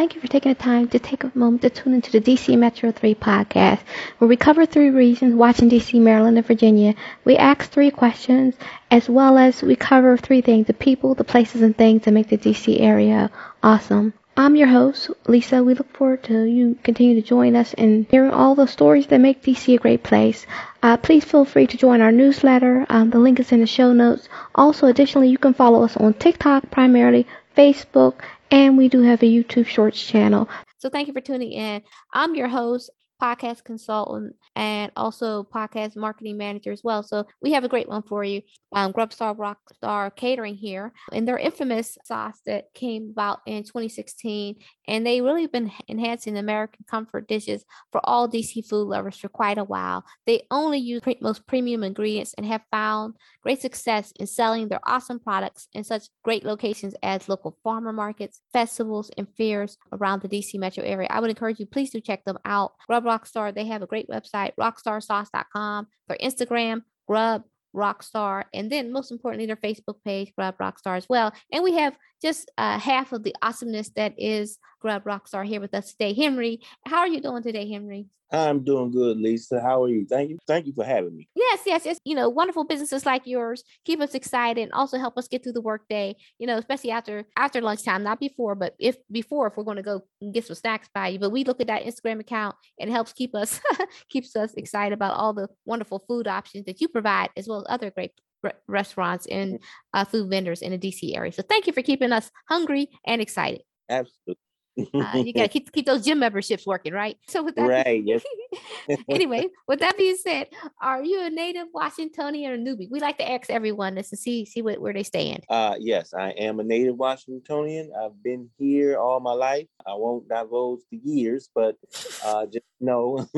thank 0.00 0.14
you 0.14 0.20
for 0.22 0.28
taking 0.28 0.50
the 0.50 0.58
time 0.58 0.88
to 0.88 0.98
take 0.98 1.24
a 1.24 1.32
moment 1.34 1.60
to 1.60 1.68
tune 1.68 1.92
into 1.92 2.10
the 2.10 2.22
DC 2.22 2.56
Metro 2.56 2.90
3 2.90 3.14
podcast, 3.16 3.80
where 4.16 4.26
we 4.26 4.34
cover 4.34 4.64
three 4.64 4.88
reasons 4.88 5.34
Washington 5.34 5.78
DC, 5.78 6.00
Maryland, 6.00 6.38
and 6.38 6.46
Virginia. 6.46 6.94
We 7.26 7.36
ask 7.36 7.70
three 7.70 7.90
questions, 7.90 8.54
as 8.90 9.10
well 9.10 9.36
as 9.36 9.62
we 9.62 9.76
cover 9.76 10.16
three 10.16 10.40
things 10.40 10.68
the 10.68 10.72
people, 10.72 11.14
the 11.14 11.22
places, 11.22 11.60
and 11.60 11.76
things 11.76 12.04
that 12.04 12.12
make 12.12 12.28
the 12.28 12.38
DC 12.38 12.80
area 12.80 13.30
awesome. 13.62 14.14
I'm 14.38 14.56
your 14.56 14.68
host, 14.68 15.10
Lisa. 15.28 15.62
We 15.62 15.74
look 15.74 15.94
forward 15.94 16.22
to 16.22 16.44
you 16.44 16.78
continue 16.82 17.20
to 17.20 17.28
join 17.34 17.54
us 17.54 17.74
in 17.74 18.06
hearing 18.10 18.30
all 18.30 18.54
the 18.54 18.66
stories 18.66 19.06
that 19.08 19.20
make 19.20 19.42
DC 19.42 19.74
a 19.74 19.76
great 19.76 20.02
place. 20.02 20.46
Uh, 20.82 20.96
please 20.96 21.26
feel 21.26 21.44
free 21.44 21.66
to 21.66 21.76
join 21.76 22.00
our 22.00 22.10
newsletter. 22.10 22.86
Um, 22.88 23.10
the 23.10 23.18
link 23.18 23.38
is 23.38 23.52
in 23.52 23.60
the 23.60 23.66
show 23.66 23.92
notes. 23.92 24.30
Also, 24.54 24.86
additionally, 24.86 25.28
you 25.28 25.36
can 25.36 25.52
follow 25.52 25.82
us 25.82 25.98
on 25.98 26.14
TikTok 26.14 26.70
primarily, 26.70 27.26
Facebook, 27.54 28.14
and 28.50 28.76
we 28.76 28.88
do 28.88 29.02
have 29.02 29.22
a 29.22 29.26
YouTube 29.26 29.66
Shorts 29.66 30.02
channel. 30.02 30.48
So 30.78 30.88
thank 30.88 31.08
you 31.08 31.14
for 31.14 31.20
tuning 31.20 31.52
in. 31.52 31.82
I'm 32.12 32.34
your 32.34 32.48
host, 32.48 32.90
podcast 33.20 33.64
consultant 33.64 34.34
and 34.56 34.90
also 34.96 35.44
podcast 35.44 35.96
marketing 35.96 36.36
manager 36.36 36.72
as 36.72 36.82
well. 36.82 37.02
So 37.02 37.26
we 37.42 37.52
have 37.52 37.64
a 37.64 37.68
great 37.68 37.88
one 37.88 38.02
for 38.02 38.24
you. 38.24 38.42
Um, 38.72 38.92
Grubstar 38.92 39.36
Rockstar 39.36 40.14
Catering 40.14 40.54
here, 40.54 40.92
and 41.12 41.26
their 41.26 41.38
infamous 41.38 41.98
sauce 42.04 42.40
that 42.46 42.72
came 42.72 43.10
about 43.10 43.40
in 43.46 43.64
2016, 43.64 44.56
and 44.86 45.06
they 45.06 45.20
really 45.20 45.46
been 45.48 45.72
enhancing 45.88 46.36
American 46.36 46.84
comfort 46.88 47.26
dishes 47.26 47.64
for 47.90 48.00
all 48.04 48.28
DC 48.28 48.66
food 48.68 48.86
lovers 48.86 49.16
for 49.16 49.28
quite 49.28 49.58
a 49.58 49.64
while. 49.64 50.04
They 50.26 50.46
only 50.50 50.78
use 50.78 51.00
pre- 51.00 51.18
most 51.20 51.46
premium 51.46 51.82
ingredients 51.82 52.34
and 52.34 52.46
have 52.46 52.62
found 52.70 53.14
great 53.42 53.60
success 53.60 54.12
in 54.20 54.26
selling 54.26 54.68
their 54.68 54.80
awesome 54.84 55.18
products 55.18 55.68
in 55.72 55.82
such 55.82 56.04
great 56.22 56.44
locations 56.44 56.94
as 57.02 57.28
local 57.28 57.58
farmer 57.64 57.92
markets, 57.92 58.40
festivals, 58.52 59.10
and 59.18 59.26
fairs 59.36 59.76
around 59.92 60.22
the 60.22 60.28
DC 60.28 60.54
metro 60.54 60.84
area. 60.84 61.08
I 61.10 61.20
would 61.20 61.30
encourage 61.30 61.58
you, 61.58 61.66
please 61.66 61.90
do 61.90 62.00
check 62.00 62.24
them 62.24 62.38
out. 62.44 62.72
Rockstar, 63.10 63.54
they 63.54 63.66
have 63.66 63.82
a 63.82 63.86
great 63.86 64.08
website, 64.08 64.52
rockstarsauce.com, 64.58 65.86
their 66.08 66.18
Instagram, 66.18 66.82
Grub 67.08 67.42
Rockstar, 67.74 68.44
and 68.54 68.70
then 68.70 68.92
most 68.92 69.10
importantly, 69.10 69.46
their 69.46 69.56
Facebook 69.56 69.96
page, 70.04 70.32
Grub 70.36 70.56
Rockstar 70.58 70.96
as 70.96 71.08
well. 71.08 71.32
And 71.52 71.62
we 71.62 71.74
have 71.74 71.96
just 72.22 72.50
uh, 72.58 72.78
half 72.78 73.12
of 73.12 73.22
the 73.22 73.34
awesomeness 73.42 73.90
that 73.96 74.14
is 74.18 74.58
Grub 74.80 75.04
Rockstar 75.04 75.46
here 75.46 75.60
with 75.60 75.74
us 75.74 75.92
today. 75.92 76.14
Henry, 76.14 76.60
how 76.86 76.98
are 76.98 77.08
you 77.08 77.20
doing 77.20 77.42
today, 77.42 77.70
Henry? 77.70 78.06
I'm 78.32 78.62
doing 78.62 78.92
good, 78.92 79.18
Lisa. 79.18 79.60
How 79.60 79.82
are 79.82 79.88
you? 79.88 80.06
Thank 80.06 80.30
you. 80.30 80.38
Thank 80.46 80.66
you 80.66 80.72
for 80.72 80.84
having 80.84 81.16
me. 81.16 81.28
Yes, 81.34 81.60
yes, 81.66 81.84
yes. 81.84 81.98
You 82.04 82.14
know, 82.14 82.28
wonderful 82.28 82.64
businesses 82.64 83.04
like 83.04 83.26
yours 83.26 83.64
keep 83.84 84.00
us 84.00 84.14
excited 84.14 84.62
and 84.62 84.72
also 84.72 84.98
help 84.98 85.18
us 85.18 85.26
get 85.26 85.42
through 85.42 85.54
the 85.54 85.60
workday. 85.60 86.14
You 86.38 86.46
know, 86.46 86.58
especially 86.58 86.92
after 86.92 87.24
after 87.36 87.60
lunchtime, 87.60 88.04
not 88.04 88.20
before, 88.20 88.54
but 88.54 88.74
if 88.78 88.96
before, 89.10 89.48
if 89.48 89.56
we're 89.56 89.64
going 89.64 89.78
to 89.78 89.82
go 89.82 90.02
get 90.32 90.46
some 90.46 90.54
snacks 90.54 90.88
by 90.94 91.08
you. 91.08 91.18
But 91.18 91.32
we 91.32 91.44
look 91.44 91.60
at 91.60 91.66
that 91.66 91.84
Instagram 91.84 92.20
account 92.20 92.54
and 92.78 92.88
it 92.88 92.92
helps 92.92 93.12
keep 93.12 93.34
us 93.34 93.60
keeps 94.08 94.36
us 94.36 94.54
excited 94.54 94.92
about 94.92 95.16
all 95.16 95.32
the 95.32 95.48
wonderful 95.64 95.98
food 96.06 96.28
options 96.28 96.66
that 96.66 96.80
you 96.80 96.88
provide, 96.88 97.30
as 97.36 97.48
well 97.48 97.60
as 97.60 97.66
other 97.68 97.90
great 97.90 98.12
re- 98.44 98.52
restaurants 98.68 99.26
and 99.26 99.54
mm-hmm. 99.54 99.64
uh, 100.00 100.04
food 100.04 100.30
vendors 100.30 100.62
in 100.62 100.70
the 100.70 100.78
DC 100.78 101.16
area. 101.16 101.32
So 101.32 101.42
thank 101.42 101.66
you 101.66 101.72
for 101.72 101.82
keeping 101.82 102.12
us 102.12 102.30
hungry 102.48 102.88
and 103.04 103.20
excited. 103.20 103.62
Absolutely. 103.88 104.38
Uh, 104.78 105.22
you 105.24 105.32
got 105.32 105.42
to 105.42 105.48
keep 105.48 105.70
keep 105.72 105.86
those 105.86 106.04
gym 106.04 106.18
memberships 106.18 106.66
working, 106.66 106.92
right? 106.92 107.16
So 107.28 107.42
with 107.44 107.54
that, 107.56 107.68
right? 107.68 108.02
Yes. 108.04 108.24
anyway, 109.08 109.46
with 109.68 109.80
that 109.80 109.96
being 109.96 110.16
said, 110.16 110.48
are 110.80 111.02
you 111.02 111.22
a 111.22 111.30
native 111.30 111.68
Washingtonian 111.72 112.52
or 112.52 112.58
newbie? 112.58 112.90
We 112.90 112.98
like 113.00 113.18
to 113.18 113.30
ask 113.30 113.50
everyone 113.50 113.94
this 113.94 114.10
to 114.10 114.16
see 114.16 114.44
see 114.44 114.62
what, 114.62 114.80
where 114.80 114.92
they 114.92 115.02
stand. 115.02 115.44
Uh, 115.48 115.76
yes, 115.78 116.12
I 116.12 116.30
am 116.30 116.60
a 116.60 116.64
native 116.64 116.96
Washingtonian. 116.96 117.92
I've 118.00 118.20
been 118.22 118.48
here 118.58 118.98
all 118.98 119.20
my 119.20 119.32
life. 119.32 119.66
I 119.86 119.94
won't 119.94 120.28
divulge 120.28 120.80
the 120.90 121.00
years, 121.04 121.48
but 121.54 121.76
uh, 122.24 122.46
just 122.46 122.64
know 122.80 123.28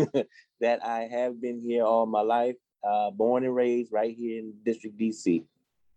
that 0.61 0.85
I 0.85 1.09
have 1.11 1.41
been 1.41 1.61
here 1.61 1.85
all 1.85 2.07
my 2.07 2.23
life. 2.23 2.57
Uh, 2.83 3.11
born 3.11 3.45
and 3.45 3.55
raised 3.55 3.93
right 3.93 4.17
here 4.17 4.39
in 4.39 4.55
District 4.65 4.99
DC. 4.99 5.45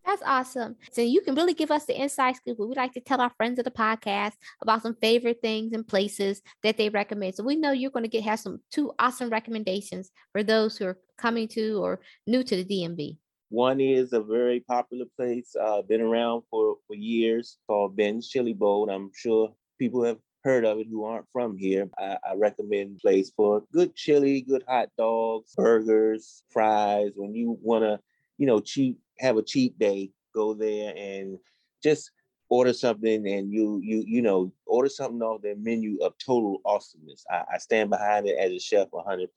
That's 0.05 0.21
awesome. 0.23 0.75
So 0.91 1.01
you 1.01 1.21
can 1.21 1.33
really 1.33 1.55
give 1.55 1.71
us 1.71 1.85
the 1.85 1.99
inside 1.99 2.35
scoop. 2.35 2.59
We 2.59 2.75
like 2.75 2.93
to 2.93 2.99
tell 2.99 3.21
our 3.21 3.31
friends 3.37 3.57
of 3.57 3.65
the 3.65 3.71
podcast 3.71 4.33
about 4.61 4.83
some 4.83 4.95
favorite 5.01 5.39
things 5.41 5.73
and 5.73 5.87
places 5.87 6.41
that 6.61 6.77
they 6.77 6.89
recommend. 6.89 7.35
So 7.35 7.43
we 7.43 7.55
know 7.55 7.71
you're 7.71 7.91
going 7.91 8.03
to 8.03 8.09
get 8.09 8.23
have 8.23 8.39
some 8.39 8.59
two 8.71 8.93
awesome 8.99 9.29
recommendations 9.29 10.11
for 10.31 10.43
those 10.43 10.77
who 10.77 10.85
are 10.85 10.99
coming 11.17 11.47
to 11.49 11.83
or 11.83 12.01
new 12.27 12.43
to 12.43 12.55
the 12.55 12.65
DMV. 12.65 13.17
One 13.49 13.79
is 13.79 14.13
a 14.13 14.21
very 14.21 14.59
popular 14.59 15.05
place, 15.15 15.55
uh, 15.59 15.81
been 15.81 16.01
around 16.01 16.43
for, 16.49 16.77
for 16.87 16.95
years, 16.95 17.57
called 17.67 17.95
Ben's 17.95 18.27
Chili 18.27 18.53
Bowl. 18.53 18.89
I'm 18.89 19.11
sure 19.13 19.53
people 19.79 20.03
have 20.03 20.17
heard 20.43 20.65
of 20.65 20.79
it 20.79 20.87
who 20.89 21.03
aren't 21.03 21.25
from 21.33 21.57
here. 21.57 21.89
I, 21.97 22.17
I 22.23 22.35
recommend 22.35 22.99
place 22.99 23.31
for 23.35 23.63
good 23.73 23.95
chili, 23.95 24.41
good 24.41 24.63
hot 24.67 24.89
dogs, 24.97 25.53
burgers, 25.55 26.43
fries. 26.49 27.11
When 27.15 27.33
you 27.33 27.57
want 27.61 27.83
to, 27.83 27.99
you 28.37 28.45
know, 28.45 28.59
cheat, 28.59 28.97
have 29.19 29.37
a 29.37 29.43
cheat 29.43 29.77
day, 29.79 30.11
go 30.33 30.53
there 30.53 30.93
and 30.95 31.37
just 31.83 32.11
order 32.49 32.73
something 32.73 33.27
and 33.27 33.51
you 33.51 33.79
you 33.83 34.03
you 34.05 34.21
know 34.21 34.51
order 34.67 34.87
something 34.87 35.21
off 35.21 35.41
their 35.41 35.55
menu 35.55 35.97
of 36.03 36.13
total 36.23 36.61
awesomeness. 36.65 37.25
I, 37.29 37.43
I 37.55 37.57
stand 37.57 37.89
behind 37.89 38.27
it 38.27 38.37
as 38.37 38.51
a 38.51 38.59
chef 38.59 38.89
100%. 38.91 39.27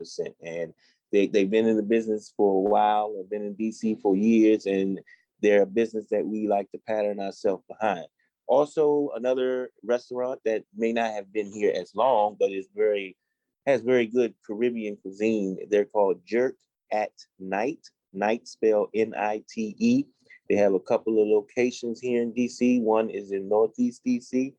And 0.42 0.74
they, 1.10 1.26
they've 1.26 1.50
been 1.50 1.66
in 1.66 1.76
the 1.76 1.82
business 1.82 2.32
for 2.36 2.56
a 2.56 2.70
while, 2.70 3.14
They've 3.14 3.30
been 3.30 3.46
in 3.46 3.54
DC 3.54 4.00
for 4.00 4.14
years, 4.16 4.66
and 4.66 5.00
they're 5.40 5.62
a 5.62 5.66
business 5.66 6.06
that 6.10 6.26
we 6.26 6.48
like 6.48 6.70
to 6.72 6.78
pattern 6.86 7.20
ourselves 7.20 7.64
behind. 7.68 8.06
Also, 8.46 9.10
another 9.14 9.70
restaurant 9.82 10.40
that 10.44 10.64
may 10.76 10.92
not 10.92 11.12
have 11.12 11.32
been 11.32 11.52
here 11.52 11.72
as 11.74 11.94
long, 11.94 12.36
but 12.38 12.50
is 12.50 12.68
very 12.74 13.16
has 13.66 13.82
very 13.82 14.06
good 14.06 14.32
Caribbean 14.46 14.96
cuisine. 14.96 15.58
They're 15.70 15.84
called 15.84 16.20
Jerk 16.24 16.56
at 16.90 17.12
Night. 17.38 17.86
Night 18.12 18.46
spell 18.48 18.88
N-I-T-E. 18.94 20.06
They 20.48 20.56
have 20.56 20.74
a 20.74 20.80
couple 20.80 21.20
of 21.20 21.28
locations 21.28 22.00
here 22.00 22.22
in 22.22 22.32
DC. 22.32 22.82
One 22.82 23.10
is 23.10 23.32
in 23.32 23.48
Northeast 23.48 24.02
DC. 24.06 24.54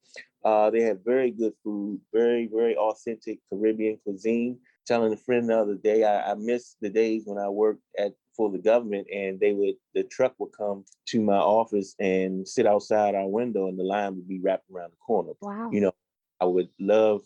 Uh, 0.45 0.69
they 0.69 0.81
have 0.81 1.03
very 1.03 1.31
good 1.31 1.53
food, 1.63 1.99
very, 2.13 2.47
very 2.47 2.75
authentic 2.77 3.39
Caribbean 3.49 3.97
cuisine. 4.03 4.57
Telling 4.85 5.13
a 5.13 5.17
friend 5.17 5.49
the 5.49 5.59
other 5.59 5.75
day, 5.75 6.03
I, 6.03 6.31
I 6.31 6.35
miss 6.35 6.75
the 6.81 6.89
days 6.89 7.23
when 7.25 7.37
I 7.37 7.49
worked 7.49 7.81
at 7.97 8.13
for 8.39 8.49
the 8.49 8.57
government 8.57 9.05
and 9.13 9.37
they 9.37 9.51
would 9.51 9.75
the 9.93 10.03
truck 10.03 10.33
would 10.39 10.53
come 10.57 10.85
to 11.07 11.21
my 11.21 11.35
office 11.35 11.93
and 11.99 12.47
sit 12.47 12.65
outside 12.65 13.13
our 13.13 13.27
window 13.27 13.67
and 13.67 13.77
the 13.77 13.83
line 13.83 14.15
would 14.15 14.29
be 14.29 14.39
wrapped 14.39 14.63
around 14.73 14.91
the 14.91 14.97
corner. 15.05 15.33
Wow. 15.41 15.69
You 15.73 15.81
know, 15.81 15.91
I 16.39 16.45
would 16.45 16.69
love 16.79 17.21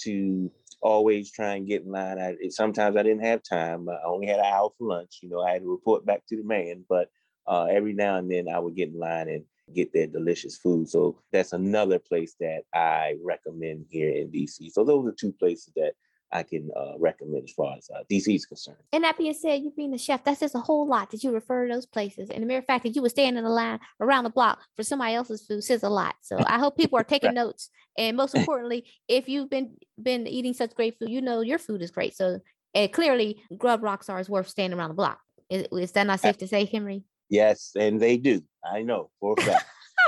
to 0.00 0.50
always 0.80 1.30
try 1.30 1.54
and 1.54 1.66
get 1.66 1.82
in 1.82 1.90
line. 1.90 2.18
I, 2.18 2.36
sometimes 2.50 2.96
I 2.96 3.02
didn't 3.02 3.24
have 3.24 3.42
time. 3.42 3.88
I 3.88 3.96
only 4.06 4.26
had 4.26 4.38
an 4.38 4.46
hour 4.46 4.70
for 4.78 4.88
lunch. 4.88 5.20
You 5.22 5.28
know, 5.28 5.40
I 5.40 5.52
had 5.52 5.62
to 5.62 5.70
report 5.70 6.06
back 6.06 6.22
to 6.28 6.36
the 6.36 6.44
man, 6.44 6.84
but 6.88 7.08
uh, 7.46 7.64
every 7.64 7.92
now 7.92 8.16
and 8.16 8.30
then 8.30 8.48
I 8.48 8.58
would 8.58 8.76
get 8.76 8.90
in 8.90 8.98
line 8.98 9.28
and 9.28 9.44
get 9.74 9.92
their 9.92 10.06
delicious 10.06 10.56
food. 10.56 10.88
So 10.88 11.18
that's 11.32 11.52
another 11.52 11.98
place 11.98 12.34
that 12.40 12.62
I 12.74 13.16
recommend 13.22 13.86
here 13.90 14.10
in 14.10 14.30
DC. 14.30 14.72
So 14.72 14.84
those 14.84 15.06
are 15.06 15.12
two 15.12 15.32
places 15.32 15.72
that 15.76 15.94
I 16.32 16.42
can 16.42 16.70
uh, 16.76 16.98
recommend 16.98 17.44
as 17.44 17.52
far 17.52 17.76
as 17.76 17.88
uh, 17.94 18.02
DC 18.10 18.34
is 18.34 18.46
concerned. 18.46 18.78
And 18.92 19.04
that 19.04 19.16
being 19.16 19.32
said, 19.32 19.62
you 19.62 19.72
being 19.76 19.94
a 19.94 19.98
chef, 19.98 20.24
that's 20.24 20.40
just 20.40 20.54
a 20.54 20.60
whole 20.60 20.86
lot 20.86 21.10
that 21.10 21.22
you 21.22 21.30
refer 21.30 21.66
to 21.66 21.74
those 21.74 21.86
places. 21.86 22.30
And 22.30 22.42
the 22.42 22.46
mere 22.46 22.62
fact 22.62 22.84
that 22.84 22.96
you 22.96 23.02
were 23.02 23.08
standing 23.08 23.38
in 23.38 23.44
the 23.44 23.50
line 23.50 23.78
around 24.00 24.24
the 24.24 24.30
block 24.30 24.60
for 24.74 24.82
somebody 24.82 25.14
else's 25.14 25.46
food 25.46 25.62
says 25.62 25.82
a 25.82 25.88
lot. 25.88 26.16
So 26.22 26.38
I 26.46 26.58
hope 26.58 26.76
people 26.76 26.98
are 26.98 27.04
taking 27.14 27.28
right. 27.28 27.34
notes. 27.34 27.70
And 27.96 28.16
most 28.16 28.34
importantly, 28.36 28.86
if 29.08 29.28
you've 29.28 29.50
been 29.50 29.76
been 30.02 30.26
eating 30.26 30.52
such 30.52 30.74
great 30.74 30.98
food, 30.98 31.10
you 31.10 31.20
know 31.20 31.40
your 31.40 31.58
food 31.58 31.80
is 31.80 31.90
great. 31.90 32.16
So 32.16 32.40
and 32.76 32.92
clearly, 32.92 33.42
Grub 33.56 33.80
Rockstar 33.80 34.20
is 34.20 34.28
worth 34.28 34.48
standing 34.48 34.78
around 34.78 34.90
the 34.90 34.94
block. 34.94 35.18
Is, 35.48 35.66
is 35.72 35.92
that 35.92 36.06
not 36.06 36.20
safe 36.20 36.36
to 36.38 36.46
say, 36.46 36.66
Henry? 36.66 37.04
Yes, 37.30 37.72
and 37.74 37.98
they 37.98 38.18
do. 38.18 38.42
I 38.62 38.82
know 38.82 39.10
for 39.18 39.34
a 39.38 39.42
fact. 39.42 39.64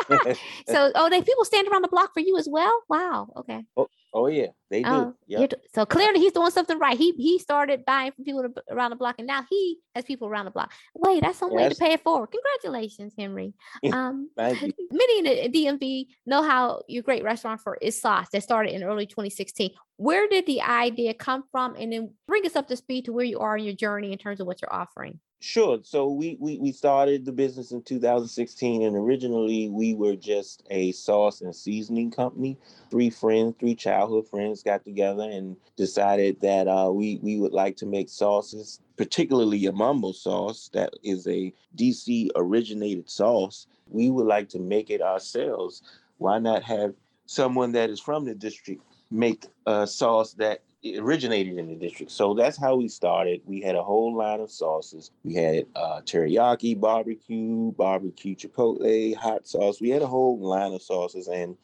so, 0.69 0.93
oh, 0.95 1.09
they 1.09 1.23
people 1.23 1.45
stand 1.47 1.67
around 1.69 1.83
the 1.83 1.89
block 1.89 2.13
for 2.13 2.21
you 2.21 2.37
as 2.37 2.47
well. 2.49 2.83
Wow. 2.89 3.29
Okay. 3.39 3.65
Oh, 3.77 3.89
oh 4.13 4.27
yeah, 4.27 4.49
they 4.71 4.83
do. 4.83 4.91
Oh, 4.91 5.15
yep. 5.27 5.53
So 5.75 5.87
clearly, 5.87 6.21
he's 6.21 6.33
doing 6.33 6.51
something 6.51 6.79
right. 6.79 6.97
He 6.97 7.13
he 7.13 7.39
started 7.39 7.85
buying 7.85 8.13
from 8.13 8.25
people 8.25 8.45
around 8.71 8.91
the 8.91 8.97
block, 8.97 9.17
and 9.19 9.27
now 9.27 9.45
he 9.49 9.79
has 9.95 10.05
people 10.05 10.29
around 10.29 10.45
the 10.45 10.51
block. 10.51 10.73
Wait, 10.95 11.23
that's 11.23 11.39
some 11.39 11.51
yes. 11.53 11.57
way 11.57 11.69
to 11.71 11.75
pay 11.75 11.93
it 11.95 12.03
forward. 12.03 12.29
Congratulations, 12.29 13.15
Henry. 13.19 13.55
Um, 13.93 14.31
many 14.37 15.19
in 15.19 15.25
the 15.25 15.59
DMV 15.59 16.07
know 16.27 16.43
how 16.43 16.83
your 16.87 17.03
great 17.03 17.25
restaurant 17.25 17.61
for 17.61 17.77
is 17.81 18.01
sauce 18.01 18.29
that 18.33 18.43
started 18.43 18.75
in 18.75 18.83
early 18.83 19.07
2016. 19.07 19.71
Where 19.97 20.29
did 20.29 20.47
the 20.47 20.61
idea 20.61 21.15
come 21.15 21.45
from, 21.51 21.75
and 21.77 21.93
then 21.93 22.15
bring 22.27 22.45
us 22.45 22.57
up 22.57 22.69
to 22.69 22.77
speed 22.77 23.07
to 23.07 23.13
where 23.13 23.25
you 23.25 23.39
are 23.39 23.57
in 23.57 23.65
your 23.65 23.75
journey 23.75 24.13
in 24.13 24.19
terms 24.19 24.41
of 24.41 24.47
what 24.47 24.61
you're 24.61 24.73
offering? 24.73 25.19
Sure. 25.41 25.79
So 25.85 26.11
we, 26.11 26.37
we 26.41 26.59
we 26.59 26.73
started 26.73 27.25
the 27.25 27.31
business 27.31 27.71
in 27.71 27.83
2016, 27.83 28.83
and 28.83 28.97
originally 28.97 29.69
we 29.69 29.95
were 29.95 30.17
just 30.17 30.67
a 30.71 30.91
sauce 30.93 31.43
and 31.43 31.55
seasoning 31.55 32.11
company. 32.11 32.59
Three 32.91 33.09
friends, 33.09 33.55
three 33.61 33.77
childhood 33.77 34.27
friends, 34.29 34.58
got 34.63 34.85
together 34.85 35.23
and 35.23 35.57
decided 35.77 36.41
that 36.41 36.69
uh, 36.69 36.91
we 36.93 37.19
we 37.23 37.39
would 37.39 37.53
like 37.53 37.77
to 37.79 37.87
make 37.87 38.09
sauces, 38.09 38.81
particularly 38.97 39.67
a 39.67 39.73
mumbo 39.73 40.13
sauce 40.13 40.71
that 40.73 40.93
is 41.03 41.27
a 41.27 41.53
DC 41.77 42.29
originated 42.37 43.09
sauce. 43.09 43.67
We 43.91 44.11
would 44.11 44.27
like 44.27 44.49
to 44.51 44.59
make 44.59 44.91
it 44.91 45.03
ourselves. 45.03 45.83
Why 46.19 46.39
not 46.39 46.63
have 46.65 46.95
someone 47.27 47.73
that 47.73 47.91
is 47.91 48.01
from 48.01 48.25
the 48.25 48.35
district 48.35 48.83
make 49.11 49.47
a 49.67 49.87
sauce 49.87 50.35
that 50.35 50.63
originated 50.85 51.59
in 51.59 51.69
the 51.69 51.75
district. 51.75 52.13
So 52.13 52.35
that's 52.35 52.57
how 52.57 52.77
we 52.77 52.89
started. 52.89 53.41
We 53.45 53.61
had 53.61 53.75
a 53.75 53.83
whole 53.83 54.17
line 54.17 54.41
of 54.41 54.51
sauces. 54.51 55.11
We 55.25 55.35
had 55.35 55.67
uh, 55.75 56.01
teriyaki, 56.05 56.79
barbecue, 56.79 57.73
barbecue 57.73 58.37
chipotle, 58.37 59.17
hot 59.17 59.47
sauce. 59.47 59.81
We 59.81 59.91
had 59.91 60.03
a 60.03 60.07
whole 60.07 60.39
line 60.39 60.73
of 60.73 60.83
sauces. 60.83 61.29
And 61.29 61.57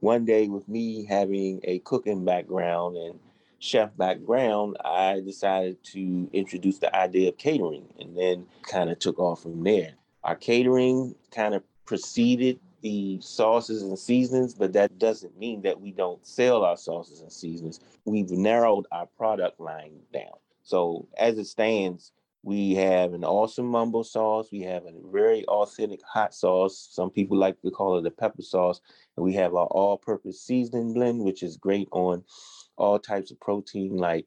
one 0.00 0.24
day, 0.24 0.48
with 0.48 0.68
me 0.68 1.04
having 1.04 1.60
a 1.64 1.80
cooking 1.80 2.24
background 2.24 2.96
and 2.96 3.18
chef 3.58 3.96
background, 3.96 4.76
I 4.84 5.20
decided 5.20 5.82
to 5.92 6.30
introduce 6.32 6.78
the 6.78 6.94
idea 6.94 7.28
of 7.28 7.38
catering 7.38 7.86
and 7.98 8.16
then 8.16 8.46
kind 8.62 8.90
of 8.90 8.98
took 8.98 9.18
off 9.18 9.42
from 9.42 9.62
there. 9.64 9.94
Our 10.24 10.36
catering 10.36 11.14
kind 11.30 11.54
of 11.54 11.62
preceded 11.84 12.58
the 12.86 13.18
sauces 13.20 13.82
and 13.82 13.98
seasonings, 13.98 14.54
but 14.54 14.72
that 14.72 14.96
doesn't 14.96 15.36
mean 15.36 15.60
that 15.62 15.80
we 15.80 15.90
don't 15.90 16.24
sell 16.24 16.62
our 16.62 16.76
sauces 16.76 17.20
and 17.20 17.32
seasonings. 17.32 17.80
We've 18.04 18.30
narrowed 18.30 18.86
our 18.92 19.06
product 19.06 19.58
line 19.58 19.98
down. 20.12 20.38
So 20.62 21.08
as 21.18 21.36
it 21.36 21.46
stands, 21.46 22.12
we 22.44 22.76
have 22.76 23.12
an 23.12 23.24
awesome 23.24 23.66
mumbo 23.66 24.04
sauce. 24.04 24.52
We 24.52 24.60
have 24.60 24.84
a 24.84 24.92
very 25.10 25.44
authentic 25.46 26.00
hot 26.04 26.32
sauce. 26.32 26.88
Some 26.92 27.10
people 27.10 27.36
like 27.36 27.60
to 27.62 27.72
call 27.72 27.98
it 27.98 28.06
a 28.06 28.10
pepper 28.12 28.42
sauce. 28.42 28.80
And 29.16 29.24
we 29.24 29.32
have 29.34 29.56
our 29.56 29.66
all-purpose 29.66 30.40
seasoning 30.40 30.94
blend, 30.94 31.24
which 31.24 31.42
is 31.42 31.56
great 31.56 31.88
on 31.90 32.22
all 32.76 33.00
types 33.00 33.32
of 33.32 33.40
protein 33.40 33.96
like 33.96 34.26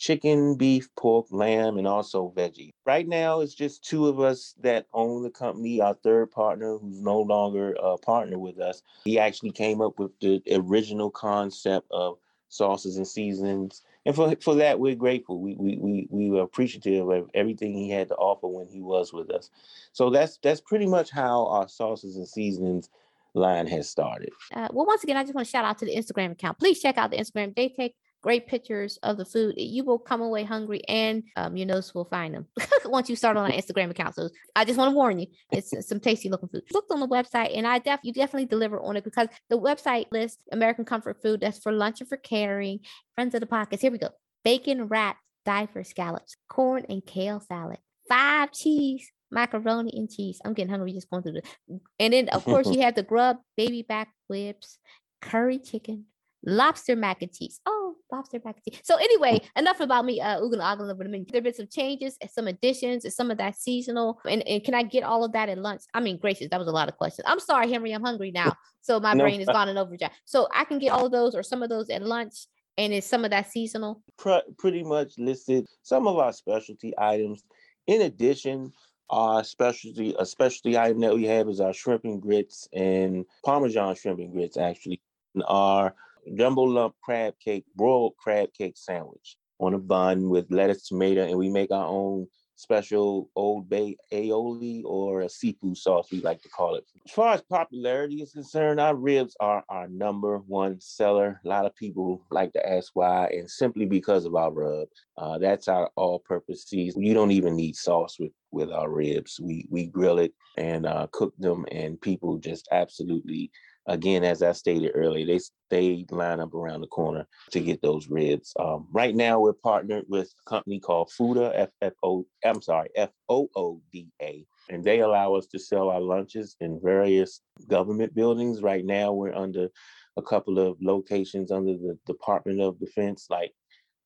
chicken, 0.00 0.56
beef, 0.56 0.88
pork, 0.96 1.26
lamb, 1.30 1.76
and 1.76 1.86
also 1.86 2.32
veggie. 2.34 2.70
Right 2.86 3.06
now, 3.06 3.40
it's 3.40 3.54
just 3.54 3.84
two 3.84 4.08
of 4.08 4.18
us 4.18 4.54
that 4.62 4.86
own 4.94 5.22
the 5.22 5.30
company. 5.30 5.80
Our 5.80 5.94
third 5.94 6.30
partner, 6.30 6.78
who's 6.78 7.00
no 7.00 7.20
longer 7.20 7.76
a 7.80 7.98
partner 7.98 8.38
with 8.38 8.58
us, 8.58 8.82
he 9.04 9.18
actually 9.18 9.52
came 9.52 9.82
up 9.82 9.98
with 9.98 10.18
the 10.20 10.42
original 10.50 11.10
concept 11.10 11.86
of 11.90 12.16
sauces 12.48 12.96
and 12.96 13.06
seasonings. 13.06 13.82
And 14.06 14.16
for, 14.16 14.34
for 14.40 14.54
that, 14.54 14.80
we're 14.80 14.94
grateful. 14.94 15.38
We, 15.38 15.54
we, 15.56 15.76
we, 15.76 16.08
we 16.10 16.30
were 16.30 16.40
appreciative 16.40 17.06
of 17.06 17.30
everything 17.34 17.74
he 17.74 17.90
had 17.90 18.08
to 18.08 18.14
offer 18.14 18.48
when 18.48 18.68
he 18.68 18.80
was 18.80 19.12
with 19.12 19.30
us. 19.30 19.50
So 19.92 20.08
that's 20.08 20.38
that's 20.42 20.62
pretty 20.62 20.86
much 20.86 21.10
how 21.10 21.46
our 21.48 21.68
sauces 21.68 22.16
and 22.16 22.26
seasonings 22.26 22.88
line 23.34 23.66
has 23.66 23.88
started. 23.88 24.30
Uh, 24.54 24.68
well, 24.72 24.86
once 24.86 25.04
again, 25.04 25.18
I 25.18 25.22
just 25.22 25.34
want 25.34 25.46
to 25.46 25.50
shout 25.50 25.66
out 25.66 25.78
to 25.78 25.84
the 25.84 25.94
Instagram 25.94 26.32
account. 26.32 26.58
Please 26.58 26.80
check 26.80 26.96
out 26.96 27.10
the 27.10 27.18
Instagram. 27.18 27.54
They 27.54 27.68
take 27.68 27.94
great 28.22 28.46
pictures 28.46 28.98
of 29.02 29.16
the 29.16 29.24
food. 29.24 29.54
You 29.56 29.84
will 29.84 29.98
come 29.98 30.20
away 30.20 30.44
hungry 30.44 30.82
and 30.88 31.22
um, 31.36 31.56
your 31.56 31.66
nose 31.66 31.94
will 31.94 32.04
find 32.04 32.34
them 32.34 32.46
once 32.84 33.08
you 33.08 33.16
start 33.16 33.36
on 33.36 33.50
an 33.50 33.58
Instagram 33.58 33.90
account. 33.90 34.14
So 34.14 34.28
I 34.54 34.64
just 34.64 34.78
want 34.78 34.90
to 34.90 34.96
warn 34.96 35.18
you, 35.18 35.26
it's 35.50 35.72
some 35.86 36.00
tasty 36.00 36.28
looking 36.28 36.48
food. 36.48 36.62
Looked 36.72 36.90
on 36.90 37.00
the 37.00 37.08
website 37.08 37.56
and 37.56 37.66
I 37.66 37.78
def 37.78 38.00
you 38.02 38.12
definitely 38.12 38.46
deliver 38.46 38.80
on 38.80 38.96
it 38.96 39.04
because 39.04 39.28
the 39.48 39.58
website 39.58 40.06
lists 40.12 40.38
American 40.52 40.84
comfort 40.84 41.22
food 41.22 41.40
that's 41.40 41.58
for 41.58 41.72
lunch 41.72 42.00
and 42.00 42.08
for 42.08 42.16
carrying. 42.16 42.80
Friends 43.14 43.34
of 43.34 43.40
the 43.40 43.46
pockets. 43.46 43.82
Here 43.82 43.90
we 43.90 43.98
go. 43.98 44.10
Bacon 44.44 44.88
wrapped 44.88 45.20
diver 45.44 45.84
scallops, 45.84 46.36
corn 46.48 46.84
and 46.88 47.04
kale 47.04 47.40
salad, 47.40 47.78
five 48.08 48.52
cheese, 48.52 49.10
macaroni 49.30 49.92
and 49.94 50.10
cheese. 50.10 50.40
I'm 50.44 50.54
getting 50.54 50.70
hungry 50.70 50.92
just 50.92 51.10
going 51.10 51.22
through 51.22 51.32
this. 51.32 51.80
And 51.98 52.12
then 52.12 52.28
of 52.30 52.44
course 52.44 52.68
you 52.70 52.82
have 52.82 52.94
the 52.94 53.02
grub 53.02 53.38
baby 53.56 53.82
back 53.82 54.08
ribs, 54.28 54.78
curry 55.20 55.58
chicken, 55.58 56.06
lobster 56.44 56.96
mac 56.96 57.22
and 57.22 57.32
cheese. 57.32 57.60
Oh, 57.66 57.79
and. 58.12 58.80
So 58.82 58.96
anyway, 58.96 59.40
enough 59.56 59.80
about 59.80 60.04
me. 60.04 60.20
Uh, 60.20 60.40
Ugin 60.40 60.60
Ogden 60.60 60.90
over 60.90 61.04
the 61.04 61.10
menu. 61.10 61.26
There've 61.30 61.44
been 61.44 61.54
some 61.54 61.68
changes, 61.68 62.16
and 62.20 62.30
some 62.30 62.46
additions, 62.46 63.04
and 63.04 63.12
some 63.12 63.30
of 63.30 63.38
that 63.38 63.56
seasonal. 63.56 64.20
And, 64.28 64.46
and 64.46 64.62
can 64.64 64.74
I 64.74 64.82
get 64.82 65.02
all 65.02 65.24
of 65.24 65.32
that 65.32 65.48
at 65.48 65.58
lunch? 65.58 65.82
I 65.94 66.00
mean, 66.00 66.18
gracious, 66.18 66.48
that 66.50 66.58
was 66.58 66.68
a 66.68 66.72
lot 66.72 66.88
of 66.88 66.96
questions. 66.96 67.24
I'm 67.26 67.40
sorry, 67.40 67.70
Henry. 67.70 67.92
I'm 67.92 68.04
hungry 68.04 68.30
now, 68.30 68.52
so 68.80 69.00
my 69.00 69.14
no. 69.14 69.24
brain 69.24 69.40
is 69.40 69.46
gone 69.46 69.68
in 69.68 69.76
overdrive. 69.76 70.12
So 70.24 70.48
I 70.54 70.64
can 70.64 70.78
get 70.78 70.90
all 70.90 71.06
of 71.06 71.12
those 71.12 71.34
or 71.34 71.42
some 71.42 71.62
of 71.62 71.68
those 71.68 71.90
at 71.90 72.02
lunch. 72.02 72.46
And 72.78 72.94
is 72.94 73.04
some 73.04 73.24
of 73.24 73.30
that 73.30 73.50
seasonal? 73.50 74.02
Pretty 74.16 74.82
much 74.82 75.18
listed 75.18 75.66
some 75.82 76.06
of 76.06 76.16
our 76.16 76.32
specialty 76.32 76.94
items. 76.96 77.44
In 77.88 78.02
addition, 78.02 78.72
our 79.10 79.44
specialty, 79.44 80.14
a 80.18 80.24
specialty 80.24 80.78
item 80.78 81.00
that 81.00 81.14
we 81.14 81.24
have 81.24 81.48
is 81.48 81.60
our 81.60 81.74
shrimp 81.74 82.04
and 82.04 82.22
grits 82.22 82.68
and 82.72 83.26
Parmesan 83.44 83.96
shrimp 83.96 84.20
and 84.20 84.32
grits, 84.32 84.56
actually. 84.56 85.02
And 85.34 85.44
our 85.46 85.94
jumbo 86.36 86.62
lump 86.62 86.94
crab 87.02 87.34
cake, 87.42 87.64
broiled 87.76 88.14
crab 88.18 88.50
cake 88.56 88.76
sandwich 88.76 89.36
on 89.58 89.74
a 89.74 89.78
bun 89.78 90.28
with 90.28 90.50
lettuce, 90.50 90.88
tomato, 90.88 91.24
and 91.24 91.36
we 91.36 91.50
make 91.50 91.70
our 91.70 91.86
own 91.86 92.26
special 92.60 93.30
Old 93.34 93.70
Bay 93.70 93.96
aioli 94.12 94.82
or 94.84 95.22
a 95.22 95.28
seafood 95.28 95.76
sauce, 95.76 96.08
we 96.12 96.20
like 96.20 96.42
to 96.42 96.48
call 96.50 96.74
it. 96.74 96.84
As 97.06 97.12
far 97.12 97.32
as 97.32 97.42
popularity 97.42 98.16
is 98.16 98.32
concerned, 98.32 98.78
our 98.78 98.94
ribs 98.94 99.34
are 99.40 99.64
our 99.70 99.88
number 99.88 100.38
one 100.46 100.78
seller. 100.78 101.40
A 101.44 101.48
lot 101.48 101.64
of 101.64 101.74
people 101.74 102.22
like 102.30 102.52
to 102.52 102.68
ask 102.68 102.90
why, 102.94 103.28
and 103.28 103.50
simply 103.50 103.86
because 103.86 104.26
of 104.26 104.34
our 104.34 104.52
rub. 104.52 104.88
Uh, 105.16 105.38
that's 105.38 105.68
our 105.68 105.90
all-purpose 105.96 106.64
season. 106.64 107.02
You 107.02 107.14
don't 107.14 107.30
even 107.30 107.56
need 107.56 107.76
sauce 107.76 108.18
with 108.18 108.32
with 108.52 108.70
our 108.70 108.90
ribs. 108.90 109.40
We 109.40 109.66
we 109.70 109.86
grill 109.86 110.18
it 110.18 110.34
and 110.58 110.84
uh, 110.84 111.06
cook 111.12 111.34
them, 111.38 111.64
and 111.72 112.00
people 112.00 112.36
just 112.38 112.68
absolutely 112.72 113.50
again, 113.90 114.24
as 114.24 114.42
I 114.42 114.52
stated 114.52 114.92
earlier, 114.94 115.26
they 115.26 115.40
they 115.68 116.06
line 116.10 116.40
up 116.40 116.54
around 116.54 116.80
the 116.80 116.86
corner 116.86 117.26
to 117.50 117.60
get 117.60 117.82
those 117.82 118.08
ribs. 118.08 118.52
Um, 118.58 118.88
right 118.92 119.14
now, 119.14 119.40
we're 119.40 119.52
partnered 119.52 120.06
with 120.08 120.32
a 120.46 120.50
company 120.50 120.80
called 120.80 121.10
Fooda 121.16 121.52
F 121.54 121.70
F 121.82 121.92
O. 122.02 122.26
I'm 122.44 122.62
sorry, 122.62 122.88
F 122.96 123.10
O 123.28 123.48
O 123.56 123.80
D 123.92 124.08
A, 124.22 124.46
and 124.70 124.82
they 124.82 125.00
allow 125.00 125.34
us 125.34 125.46
to 125.48 125.58
sell 125.58 125.90
our 125.90 126.00
lunches 126.00 126.56
in 126.60 126.80
various 126.82 127.42
government 127.68 128.14
buildings. 128.14 128.62
Right 128.62 128.84
now, 128.84 129.12
we're 129.12 129.34
under 129.34 129.68
a 130.16 130.22
couple 130.22 130.58
of 130.58 130.76
locations 130.80 131.50
under 131.50 131.74
the 131.74 131.98
Department 132.06 132.60
of 132.60 132.80
Defense, 132.80 133.26
like 133.30 133.52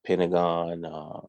Pentagon, 0.06 0.84
uh, 0.84 1.20